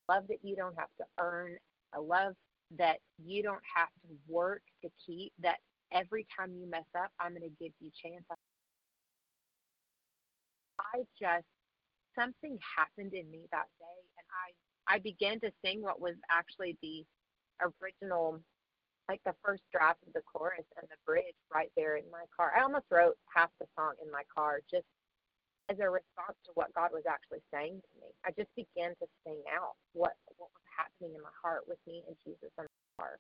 [0.10, 1.56] Love that you don't have to earn,
[1.96, 2.36] a love
[2.78, 5.58] that you don't have to work to keep, that
[5.92, 8.26] every time you mess up, I'm going to give you chance.
[10.80, 11.46] I just,
[12.18, 14.28] something happened in me that day, and
[14.88, 17.06] I, I began to sing what was actually the
[17.62, 18.40] original,
[19.08, 22.52] like the first draft of the chorus and the bridge right there in my car.
[22.58, 24.86] I almost wrote half the song in my car just
[25.70, 28.10] as a response to what God was actually saying to me.
[28.26, 32.04] I just began to sing out what what was happening in my heart with me
[32.06, 33.20] and Jesus in my heart.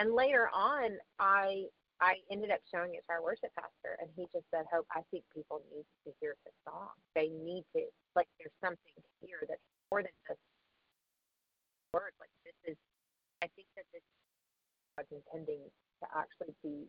[0.00, 1.70] And later on, I
[2.00, 5.00] I ended up showing it to our worship pastor, and he just said, "Hope, I
[5.10, 6.92] think people need to hear this song.
[7.14, 10.40] They need to like there's something here that's more than just
[11.92, 12.16] words.
[12.20, 12.76] Like this is,
[13.44, 14.04] I think that this
[15.04, 15.62] is intending
[16.02, 16.88] to actually be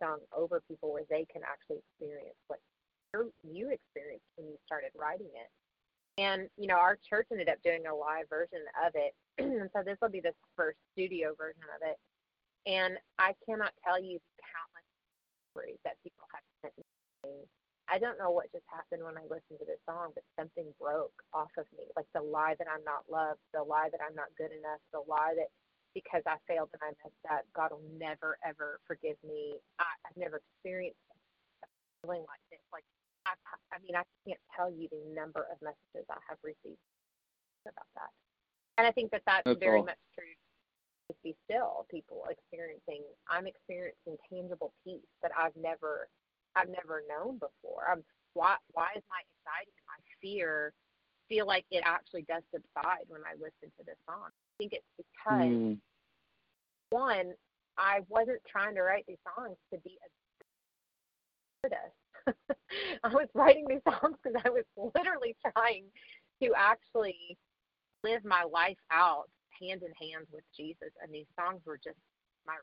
[0.00, 2.60] sung over people where they can actually experience what
[3.42, 5.50] you experienced when you started writing it.
[6.18, 9.82] And you know, our church ended up doing a live version of it, and so
[9.86, 11.96] this will be the first studio version of it.
[12.66, 14.88] And I cannot tell you countless
[15.54, 16.74] stories that people have sent
[17.24, 17.46] me.
[17.88, 21.14] I don't know what just happened when I listened to this song, but something broke
[21.32, 21.88] off of me.
[21.96, 25.00] Like the lie that I'm not loved, the lie that I'm not good enough, the
[25.08, 25.48] lie that
[25.96, 29.56] because I failed and I messed up, God will never ever forgive me.
[29.80, 31.00] I, I've never experienced
[31.64, 31.66] a
[32.04, 32.60] feeling like this.
[32.68, 32.84] Like
[33.28, 36.80] I, I mean, I can't tell you the number of messages I have received
[37.66, 38.10] about that.
[38.78, 39.84] And I think that that's, that's very all.
[39.84, 40.32] much true.
[41.10, 43.00] To be still, people experiencing.
[43.28, 46.08] I'm experiencing tangible peace that I've never,
[46.54, 47.88] I've never known before.
[47.88, 48.04] I'm,
[48.34, 50.72] why, why is my anxiety and my fear
[51.28, 54.28] feel like it actually does subside when I listen to this song?
[54.28, 55.78] I think it's because mm.
[56.90, 57.32] one,
[57.78, 60.08] I wasn't trying to write these songs to be a
[61.64, 61.97] artist.
[63.04, 64.64] I was writing these songs because I was
[64.94, 65.84] literally trying
[66.42, 67.36] to actually
[68.04, 69.28] live my life out
[69.60, 71.98] hand in hand with Jesus, and these songs were just
[72.46, 72.54] my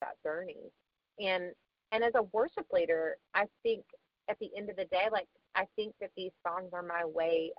[0.00, 0.70] that journey.
[1.18, 1.52] And
[1.92, 3.84] and as a worship leader, I think
[4.28, 7.52] at the end of the day, like I think that these songs are my way.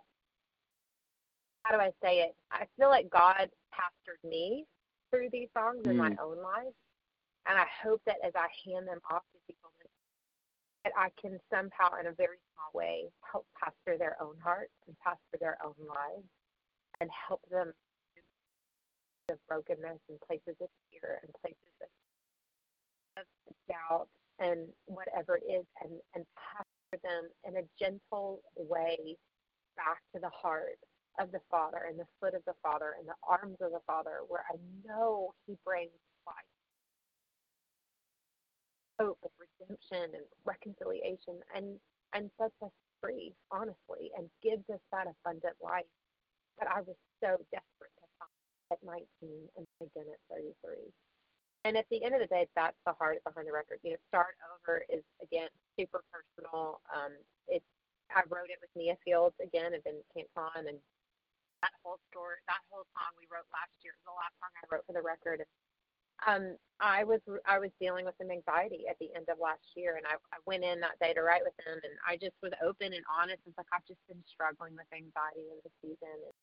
[1.63, 2.35] How do I say it?
[2.51, 4.65] I feel like God pastored me
[5.11, 5.91] through these songs mm.
[5.91, 6.19] in my mm.
[6.21, 6.73] own life,
[7.47, 9.23] and I hope that as I hand them off
[10.83, 14.95] that I can somehow, in a very small way, help pastor their own hearts and
[15.03, 16.27] pastor their own lives,
[16.99, 17.73] and help them
[19.31, 21.89] of brokenness and places of fear and places of,
[23.69, 24.07] doubt
[24.39, 29.15] and whatever it is and, and pastor them in a gentle way
[29.77, 30.79] back to the heart
[31.19, 34.19] of the Father and the foot of the Father and the arms of the Father
[34.27, 35.91] where I know He brings
[36.27, 36.35] life,
[38.99, 39.19] hope
[39.61, 41.77] redemption and reconciliation and,
[42.13, 45.89] and sets us free, honestly, and gives us that abundant life
[46.59, 48.37] that I was so desperate to find
[48.73, 49.05] at 19
[49.57, 50.89] and again at 33.
[51.63, 53.77] And at the end of the day, that's the heart behind the record.
[53.85, 56.81] You know, Start Over is, again, super personal.
[56.89, 57.13] Um,
[57.45, 57.65] it's,
[58.09, 60.81] I wrote it with Mia Fieldes again, I've been Camp Con, and
[61.61, 64.65] that whole story, that whole song we wrote last year was the last song I
[64.73, 65.45] wrote for the record.
[66.27, 69.97] Um, I was I was dealing with some anxiety at the end of last year,
[69.97, 72.51] and I, I went in that day to write with him, and I just was
[72.65, 73.41] open and honest.
[73.45, 76.35] It's like I've just been struggling with anxiety in the season, and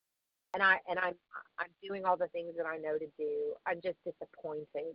[0.54, 1.14] and I and I'm
[1.58, 3.54] I'm doing all the things that I know to do.
[3.66, 4.94] I'm just disappointed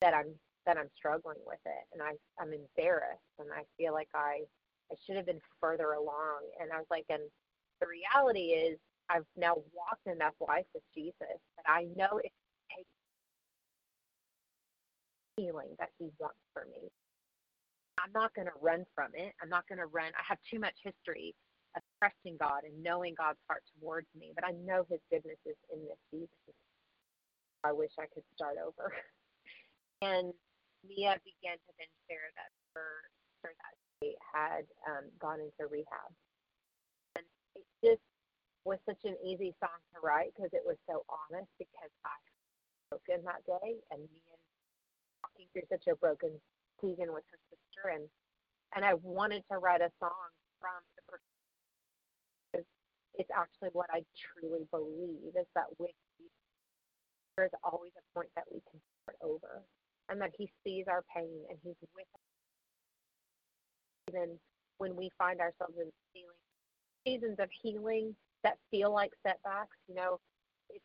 [0.00, 0.36] that I'm
[0.66, 4.44] that I'm struggling with it, and I I'm embarrassed, and I feel like I
[4.92, 6.44] I should have been further along.
[6.60, 7.24] And I was like, and
[7.80, 8.78] the reality is,
[9.08, 12.32] I've now walked enough life with Jesus that I know it
[15.40, 16.92] healing that He wants for me.
[17.96, 19.32] I'm not going to run from it.
[19.40, 20.12] I'm not going to run.
[20.12, 21.34] I have too much history
[21.76, 24.32] of trusting God and knowing God's heart towards me.
[24.34, 26.52] But I know His goodness is in this season.
[27.64, 28.92] I wish I could start over.
[30.04, 30.32] and
[30.84, 32.92] Mia began to then share that her,
[33.44, 36.10] her that she had um, gone into rehab.
[37.16, 37.24] And
[37.56, 38.04] it just
[38.64, 42.16] was such an easy song to write because it was so honest because I
[42.90, 44.39] broken that day and Mia
[45.22, 46.30] walking through such a broken
[46.80, 48.08] season with her sister and
[48.74, 52.66] and I wanted to write a song from the perspective.
[53.18, 56.30] it's actually what I truly believe is that with Jesus,
[57.36, 59.64] there's always a point that we can start over
[60.08, 62.26] and that he sees our pain and he's with us.
[64.08, 64.38] Even
[64.78, 66.42] when we find ourselves in healing,
[67.06, 68.14] seasons of healing
[68.44, 70.18] that feel like setbacks, you know,
[70.68, 70.84] it's,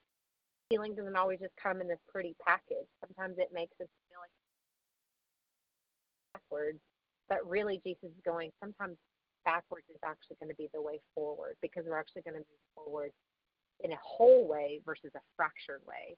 [0.70, 2.90] healing doesn't always just come in this pretty package.
[3.06, 3.88] Sometimes it makes us
[6.50, 6.80] backwards,
[7.30, 8.98] but really Jesus is going, sometimes
[9.46, 12.66] backwards is actually going to be the way forward because we're actually going to move
[12.76, 13.12] forward
[13.84, 16.16] in a whole way versus a fractured way.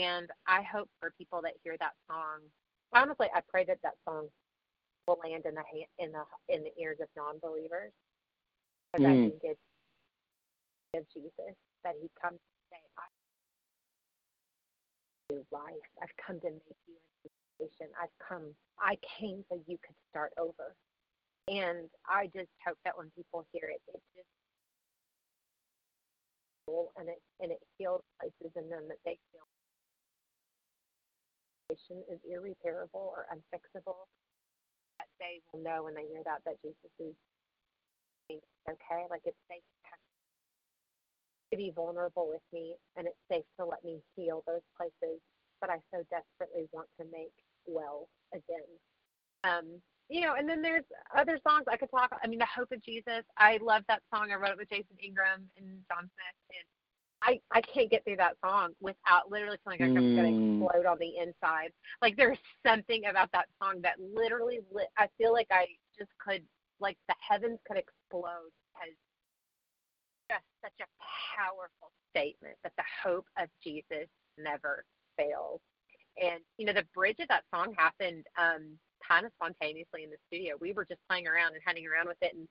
[0.00, 2.40] And I hope for people that hear that song,
[2.94, 4.28] honestly, I pray that that song
[5.06, 5.62] will land in the
[5.98, 7.90] in the in the ears of non-believers,
[8.92, 9.10] because mm.
[9.10, 9.60] I think it's
[10.94, 13.08] of Jesus that He comes to say, "I
[15.50, 15.90] life.
[16.00, 16.94] I've come to make you
[17.26, 17.28] a
[18.00, 18.54] I've come.
[18.80, 20.74] I came so you could start over."
[21.48, 24.28] And I just hope that when people hear it, it just
[26.96, 29.46] and it and it heals places in them that they feel
[32.10, 34.06] is irreparable or unfixable.
[34.98, 37.14] That they will know when they hear that that Jesus is
[38.68, 39.62] okay, like it's safe.
[41.50, 45.20] to be vulnerable with me and it's safe to let me heal those places
[45.60, 47.32] that I so desperately want to make
[47.68, 48.66] well again.
[49.44, 50.84] Um, you know, and then there's
[51.16, 52.10] other songs I could talk.
[52.22, 53.22] I mean, the Hope of Jesus.
[53.36, 54.30] I love that song.
[54.32, 56.66] I wrote it with Jason Ingram and John Smith, and
[57.22, 60.58] I I can't get through that song without literally feeling like I'm going to Mm.
[60.64, 61.72] explode on the inside.
[62.00, 64.88] Like there's something about that song that literally lit.
[64.96, 65.66] I feel like I
[65.98, 66.42] just could,
[66.80, 68.94] like the heavens could explode because
[70.30, 70.88] just such a
[71.36, 74.08] powerful statement that the hope of Jesus
[74.38, 74.84] never
[75.16, 75.60] fails.
[76.22, 80.16] And you know, the bridge of that song happened um, kind of spontaneously in the
[80.28, 80.56] studio.
[80.60, 82.48] We were just playing around and hunting around with it, and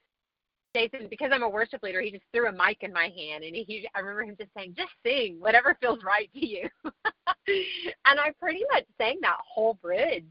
[0.76, 3.56] Jason, because I'm a worship leader, he just threw a mic in my hand, and
[3.56, 8.32] he, I remember him just saying, "Just sing whatever feels right to you." and I
[8.40, 10.26] pretty much sang that whole bridge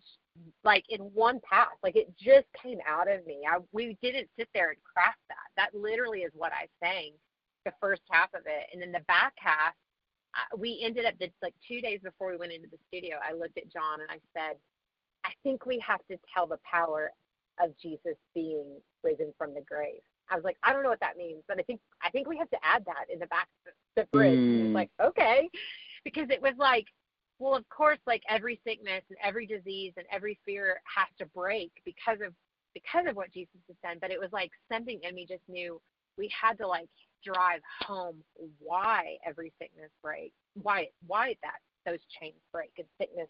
[0.65, 1.69] like in one pass.
[1.83, 3.43] Like it just came out of me.
[3.49, 5.49] I we didn't sit there and craft that.
[5.57, 7.13] That literally is what I sang
[7.65, 9.75] the first half of it, and then the back half.
[10.37, 13.19] I- We ended up the, like two days before we went into the studio.
[13.23, 14.57] I looked at John and I said,
[15.25, 17.13] "I think we have to tell the power
[17.59, 21.17] of Jesus being risen from the grave." I was like, "I don't know what that
[21.17, 23.73] means, but I think I think we have to add that in the back of
[23.97, 24.73] the bridge." Mm.
[24.73, 25.49] Like, okay,
[26.05, 26.87] because it was like
[27.39, 31.71] well, of course, like every sickness and every disease and every fear has to break
[31.85, 32.33] because of
[32.75, 33.99] because of what Jesus has done.
[34.01, 35.81] But it was like something in me just knew
[36.17, 36.89] we had to like
[37.35, 38.17] drive home
[38.61, 43.29] why every sickness breaks, why why that those chains break and sickness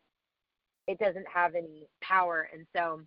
[0.87, 2.49] it doesn't have any power.
[2.53, 3.01] And so,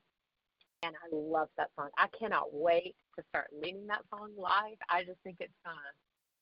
[0.83, 1.89] and I love that song.
[1.97, 4.77] I cannot wait to start leading that song live.
[4.89, 5.77] I just think it's gonna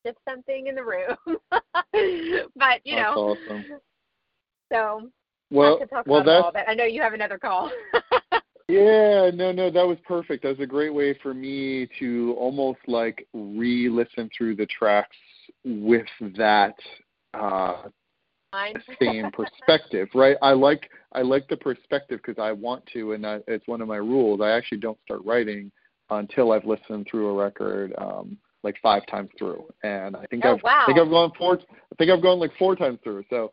[0.06, 1.16] shift something in the room.
[2.56, 3.66] but you That's know, awesome.
[4.72, 5.10] so
[5.52, 7.38] Well, I could talk well, about it that's all, but I know you have another
[7.38, 7.72] call.
[8.68, 10.44] Yeah, no, no, that was perfect.
[10.44, 15.16] That was a great way for me to almost like re-listen through the tracks
[15.64, 16.76] with that
[17.34, 17.84] uh,
[19.02, 20.36] same perspective, right?
[20.42, 23.88] I like I like the perspective because I want to, and I, it's one of
[23.88, 24.42] my rules.
[24.42, 25.72] I actually don't start writing
[26.10, 30.56] until I've listened through a record um, like five times through, and I think Oh,
[30.56, 30.84] I've wow.
[30.84, 31.58] I think I've gone four.
[31.58, 33.24] I think I've gone like four times through.
[33.30, 33.52] So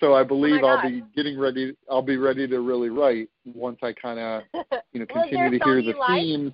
[0.00, 1.76] so I believe Oh I'll be getting ready.
[1.90, 4.42] I'll be ready to really write once I kind of
[4.92, 6.20] you know Well, is there continue to hear the like?
[6.20, 6.52] themes.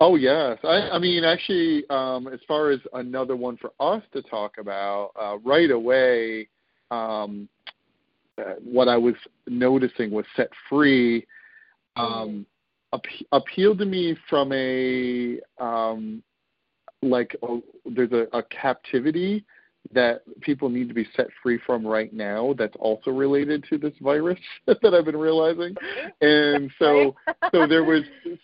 [0.00, 4.22] Oh yes, I, I mean actually, um, as far as another one for us to
[4.22, 6.48] talk about uh, right away,
[6.90, 7.48] um,
[8.38, 9.14] uh, what I was
[9.48, 11.26] noticing was set free.
[11.96, 12.46] Um,
[12.94, 13.02] ap-
[13.32, 16.22] appealed to me from a um,
[17.02, 19.44] like a, there's a, a captivity
[19.92, 23.94] that people need to be set free from right now that's also related to this
[24.00, 25.74] virus that I've been realizing.
[26.20, 27.14] And so
[27.52, 28.02] so there was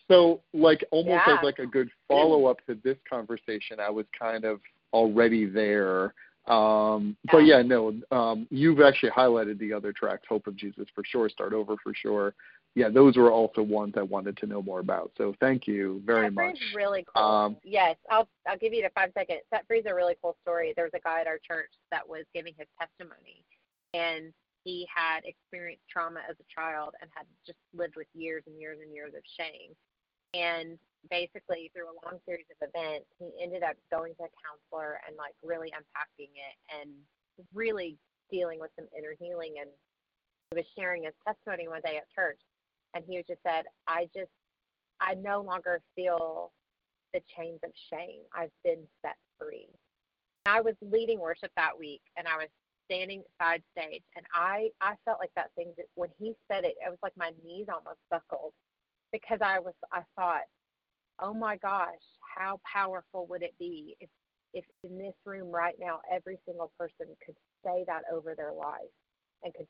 [0.08, 1.36] so like almost Yeah.
[1.38, 4.60] as like a good follow up to this conversation, I was kind of
[4.92, 6.14] already there.
[6.46, 7.58] Um but Yeah.
[7.58, 11.52] yeah, no, um you've actually highlighted the other tracks, Hope of Jesus for sure, Start
[11.52, 12.34] Over for sure.
[12.74, 15.12] Yeah, those were also ones I wanted to know more about.
[15.16, 16.58] So thank you very Set much.
[16.58, 17.22] Free's really cool.
[17.22, 19.40] Um, yes, I'll I'll give you the five seconds.
[19.50, 20.72] Set Free's a really cool story.
[20.74, 23.44] There was a guy at our church that was giving his testimony,
[23.94, 24.32] and
[24.64, 28.78] he had experienced trauma as a child and had just lived with years and years
[28.82, 29.76] and years of shame.
[30.34, 30.78] And
[31.10, 35.14] basically, through a long series of events, he ended up going to a counselor and
[35.14, 36.90] like really unpacking it and
[37.54, 37.94] really
[38.32, 39.62] dealing with some inner healing.
[39.62, 39.70] And
[40.50, 42.40] he was sharing his testimony one day at church,
[42.94, 44.30] and he just said, "I just
[45.00, 46.52] I no longer feel
[47.12, 48.22] the chains of shame.
[48.34, 49.68] I've been set free.
[50.46, 52.48] I was leading worship that week and I was
[52.86, 56.74] standing side stage and I I felt like that thing that when he said it,
[56.84, 58.52] it was like my knees almost buckled
[59.12, 60.42] because I was I thought,
[61.20, 62.04] oh my gosh,
[62.36, 64.10] how powerful would it be if
[64.52, 68.92] if in this room right now every single person could say that over their life
[69.42, 69.66] and could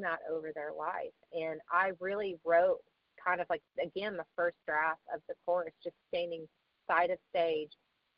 [0.00, 1.14] that over their life.
[1.32, 2.78] And I really wrote
[3.24, 6.46] kind of like again the first draft of the chorus just standing
[6.90, 7.70] side of stage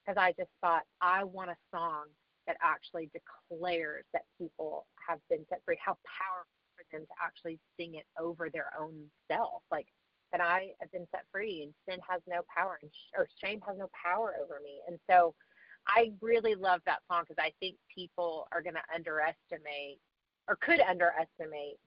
[0.04, 2.04] because I just thought I want a song
[2.46, 5.78] that actually declares that people have been set free.
[5.82, 8.94] How powerful for them to actually sing it over their own
[9.30, 9.86] self, like
[10.32, 13.60] that I have been set free and sin has no power and sh- or shame
[13.66, 14.80] has no power over me.
[14.88, 15.34] And so
[15.86, 20.00] I really love that song because I think people are going to underestimate
[20.48, 21.78] or could underestimate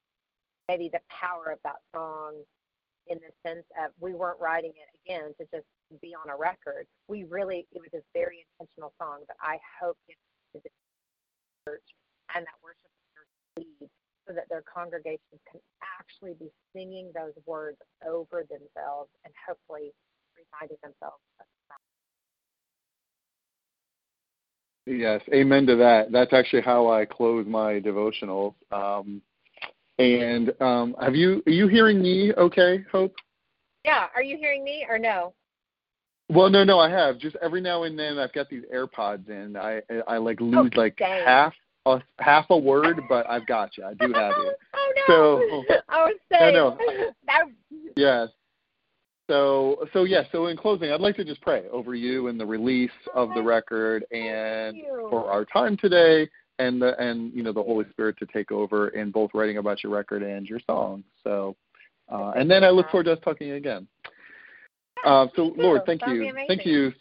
[0.68, 2.36] maybe the power of that song
[3.08, 5.68] in the sense of we weren't writing it again to just
[6.01, 6.86] be on a record.
[7.08, 10.20] We really it was a very intentional song that I hope gets
[10.55, 10.72] to the
[11.68, 11.88] church
[12.36, 13.89] and that worship leaders lead
[14.28, 15.62] so that their congregations can
[15.99, 19.95] actually be singing those words over themselves and hopefully
[20.36, 21.47] reminding themselves of
[24.88, 26.13] Yes, amen to that.
[26.13, 28.53] That's actually how I close my devotionals.
[28.71, 29.21] Um,
[29.99, 32.33] and um, have you are you hearing me?
[32.33, 33.13] Okay, Hope.
[33.83, 34.07] Yeah.
[34.15, 35.33] Are you hearing me or no?
[36.29, 37.19] Well, no, no, I have.
[37.19, 39.57] Just every now and then, I've got these AirPods in.
[39.57, 41.25] I I like lose oh, like dang.
[41.25, 41.53] half
[41.85, 43.83] a half a word, but I've got you.
[43.83, 44.53] I do have you.
[44.73, 45.03] oh no!
[45.07, 46.53] So I was saying.
[46.53, 47.11] No, no.
[47.25, 47.43] That,
[47.97, 48.29] yes.
[49.28, 50.23] So so yeah.
[50.32, 53.41] So in closing, I'd like to just pray over you and the release of the
[53.41, 54.78] record, and
[55.09, 58.89] for our time today, and the and you know the Holy Spirit to take over
[58.89, 61.03] in both writing about your record and your song.
[61.23, 61.55] So,
[62.09, 63.88] uh, and then I look forward to us talking again.
[65.05, 66.91] Uh, so, Lord, thank you, thank you.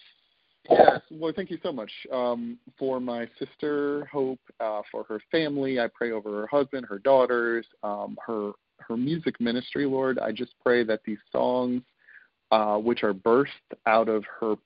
[0.68, 5.78] Yes, Lord, thank you so much um, for my sister Hope, uh, for her family.
[5.78, 9.86] I pray over her husband, her daughters, um, her her music ministry.
[9.86, 11.82] Lord, I just pray that these songs,
[12.50, 13.52] uh, which are burst
[13.86, 14.56] out of her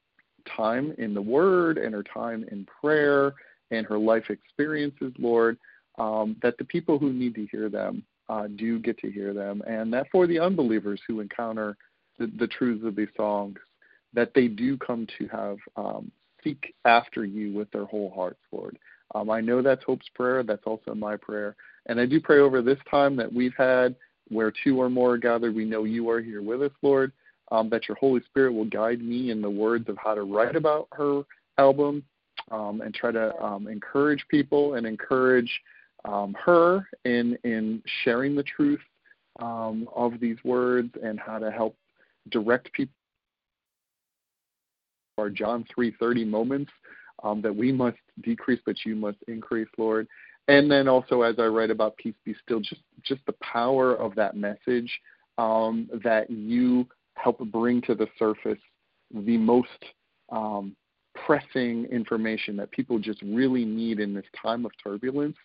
[0.57, 3.35] time in the Word and her time in prayer
[3.71, 5.59] and her life experiences, Lord,
[5.99, 9.63] um, that the people who need to hear them uh, do get to hear them,
[9.67, 11.77] and that for the unbelievers who encounter
[12.19, 13.59] the, the truths of these songs,
[14.13, 16.11] that they do come to have um,
[16.43, 18.79] seek after you with their whole hearts, Lord.
[19.15, 20.43] Um, I know that's Hope's prayer.
[20.43, 21.57] That's also my prayer.
[21.87, 23.97] And I do pray over this time that we've had
[24.29, 27.13] where two or more are gathered, we know you are here with us, Lord,
[27.51, 30.57] um, that your Holy Spirit will guide me in the words of how to write
[30.57, 31.23] about her
[31.59, 32.05] album
[32.51, 35.51] um, and try to um, encourage people and encourage
[36.05, 38.81] um, her in, in sharing the truth
[39.41, 41.77] um, of these words and how to help
[42.31, 42.95] direct people
[45.19, 46.73] our John 3:30 moments
[47.23, 50.09] um, that we must decrease, but you must increase, Lord.
[50.49, 54.15] And then also, as I write about peace, be still, just just the power of
[54.15, 54.91] that message
[55.37, 56.87] that you
[57.23, 58.59] help bring to the surface
[59.13, 59.69] the most
[60.31, 60.77] um,
[61.27, 65.37] pressing information that people just really need in this time of turbulence.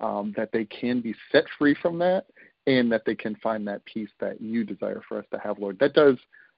[0.00, 2.24] Um, that they can be set free from that,
[2.66, 5.78] and that they can find that peace that you desire for us to have, Lord.
[5.78, 6.16] That does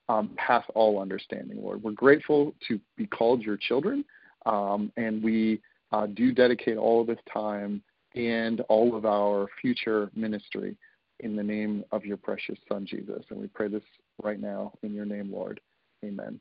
[0.09, 1.83] um, pass all understanding, Lord.
[1.83, 4.05] We're grateful to be called your children,
[4.47, 5.61] um, and we
[5.93, 7.83] uh, do dedicate all of this time
[8.15, 10.77] and all of our future ministry
[11.21, 13.25] in the name of your precious Son, Jesus.
[13.31, 13.83] And we pray this
[14.23, 15.61] right now in your name, Lord.
[16.05, 16.41] Amen.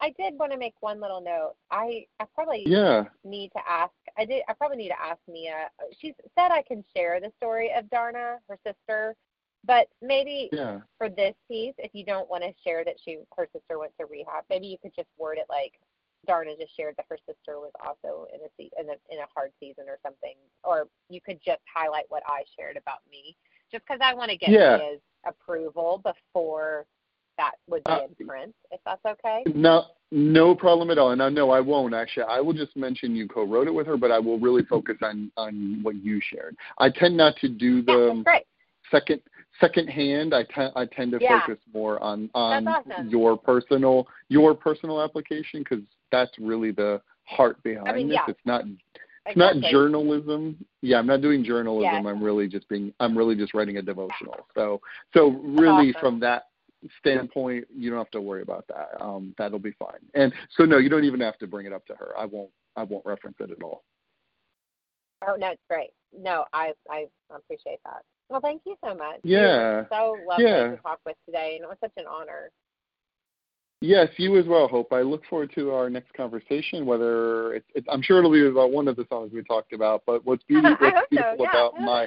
[0.00, 1.54] I did want to make one little note.
[1.70, 3.04] I I probably Yeah.
[3.24, 3.92] need to ask.
[4.18, 4.42] I did.
[4.48, 5.70] I probably need to ask Mia.
[5.98, 9.14] She said I can share the story of Darna, her sister,
[9.64, 10.80] but maybe Yeah.
[10.98, 14.06] for this piece, if you don't want to share that she her sister went to
[14.06, 15.80] rehab, maybe you could just word it like
[16.26, 19.26] Darna just shared that her sister was also in a se- in a in a
[19.34, 23.36] hard season or something, or you could just highlight what I shared about me,
[23.72, 24.76] just because I want to get Yeah.
[24.76, 26.86] Mia's approval before
[27.38, 29.42] that would be Uh, in print, if that's okay.
[29.54, 31.12] No, no problem at all.
[31.12, 32.24] And I no, I won't actually.
[32.24, 35.32] I will just mention you co-wrote it with her, but I will really focus on
[35.36, 36.56] on what you shared.
[36.78, 38.46] I tend not to do Yeah, the that's great.
[38.90, 39.22] second
[39.58, 40.34] second hand.
[40.34, 41.40] I tend I tend to Yeah.
[41.40, 43.08] focus more on on awesome.
[43.08, 48.16] your personal your personal application because that's really the heart behind I mean, this.
[48.16, 48.32] yeah.
[48.32, 48.64] It's not
[49.26, 50.56] it's not journalism.
[50.82, 51.92] Yeah, I'm not doing journalism.
[51.92, 52.04] Yes.
[52.06, 54.46] I'm really just being I'm really just writing a devotional.
[54.54, 54.80] So
[55.14, 56.00] so really awesome.
[56.00, 56.44] from that
[56.98, 59.00] standpoint, you don't have to worry about that.
[59.00, 60.00] Um, that'll be fine.
[60.14, 62.12] And so no, you don't even have to bring it up to her.
[62.18, 63.84] I won't I won't reference it at all.
[65.26, 65.90] Oh no, it's great.
[66.18, 68.02] No, I I appreciate that.
[68.30, 69.20] Well, thank you so much.
[69.22, 69.84] Yeah.
[69.90, 70.70] So lovely Yeah.
[70.70, 72.50] to talk with today, and it was such an honor.
[73.82, 74.92] Yes, you as well, Hope.
[74.92, 76.84] I look forward to our next conversation.
[76.84, 80.02] Whether it's, it's I'm sure it'll be about one of the songs we talked about.
[80.04, 81.50] But what's, I what's hope so, beautiful yeah.
[81.50, 82.06] about my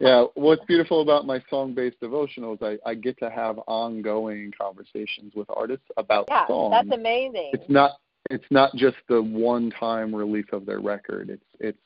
[0.00, 5.48] yeah, what's beautiful about my song-based devotionals, I, I get to have ongoing conversations with
[5.54, 6.72] artists about Yeah, songs.
[6.72, 7.50] that's amazing.
[7.52, 7.92] it's not
[8.30, 11.30] it's not just the one-time release of their record.
[11.30, 11.78] It's it's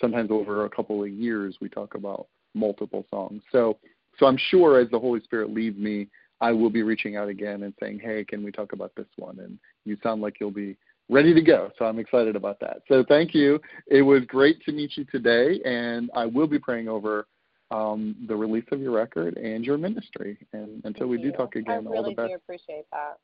[0.00, 3.42] sometimes over a couple of years we talk about multiple songs.
[3.52, 3.78] So
[4.18, 6.08] so I'm sure as the Holy Spirit leads me,
[6.40, 9.38] I will be reaching out again and saying, "Hey, can we talk about this one?"
[9.40, 10.76] And you sound like you'll be
[11.08, 11.70] ready to go.
[11.78, 12.82] So I'm excited about that.
[12.88, 13.60] So thank you.
[13.86, 17.26] It was great to meet you today, and I will be praying over
[17.70, 20.38] um, the release of your record and your ministry.
[20.52, 21.36] And until we Thank do you.
[21.36, 22.28] talk again, I all the best.
[22.28, 23.18] do appreciate that.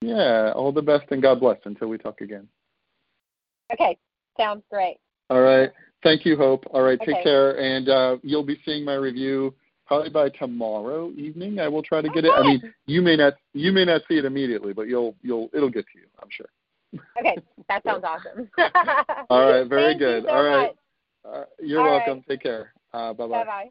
[0.00, 2.48] Yeah, all the best and God bless until we talk again.
[3.72, 3.96] Okay,
[4.36, 4.98] sounds great.
[5.30, 5.70] All right.
[6.02, 6.64] Thank you, Hope.
[6.72, 7.00] All right.
[7.00, 7.58] Take care.
[7.58, 9.54] And uh, you'll be seeing my review
[9.86, 11.60] probably by tomorrow evening.
[11.60, 12.32] I will try to get it.
[12.36, 15.70] I mean, you may not you may not see it immediately, but you'll you'll it'll
[15.70, 16.06] get to you.
[16.22, 16.46] I'm sure.
[17.18, 17.36] Okay,
[17.68, 18.50] that sounds awesome.
[19.30, 19.66] All right.
[19.68, 20.24] Very Thank you good.
[20.24, 20.70] so All right.
[21.24, 22.14] Uh, you're All welcome.
[22.18, 22.28] right.
[22.28, 22.72] Take care.
[22.92, 23.44] Uh, bye Bye bye.
[23.44, 23.70] bye.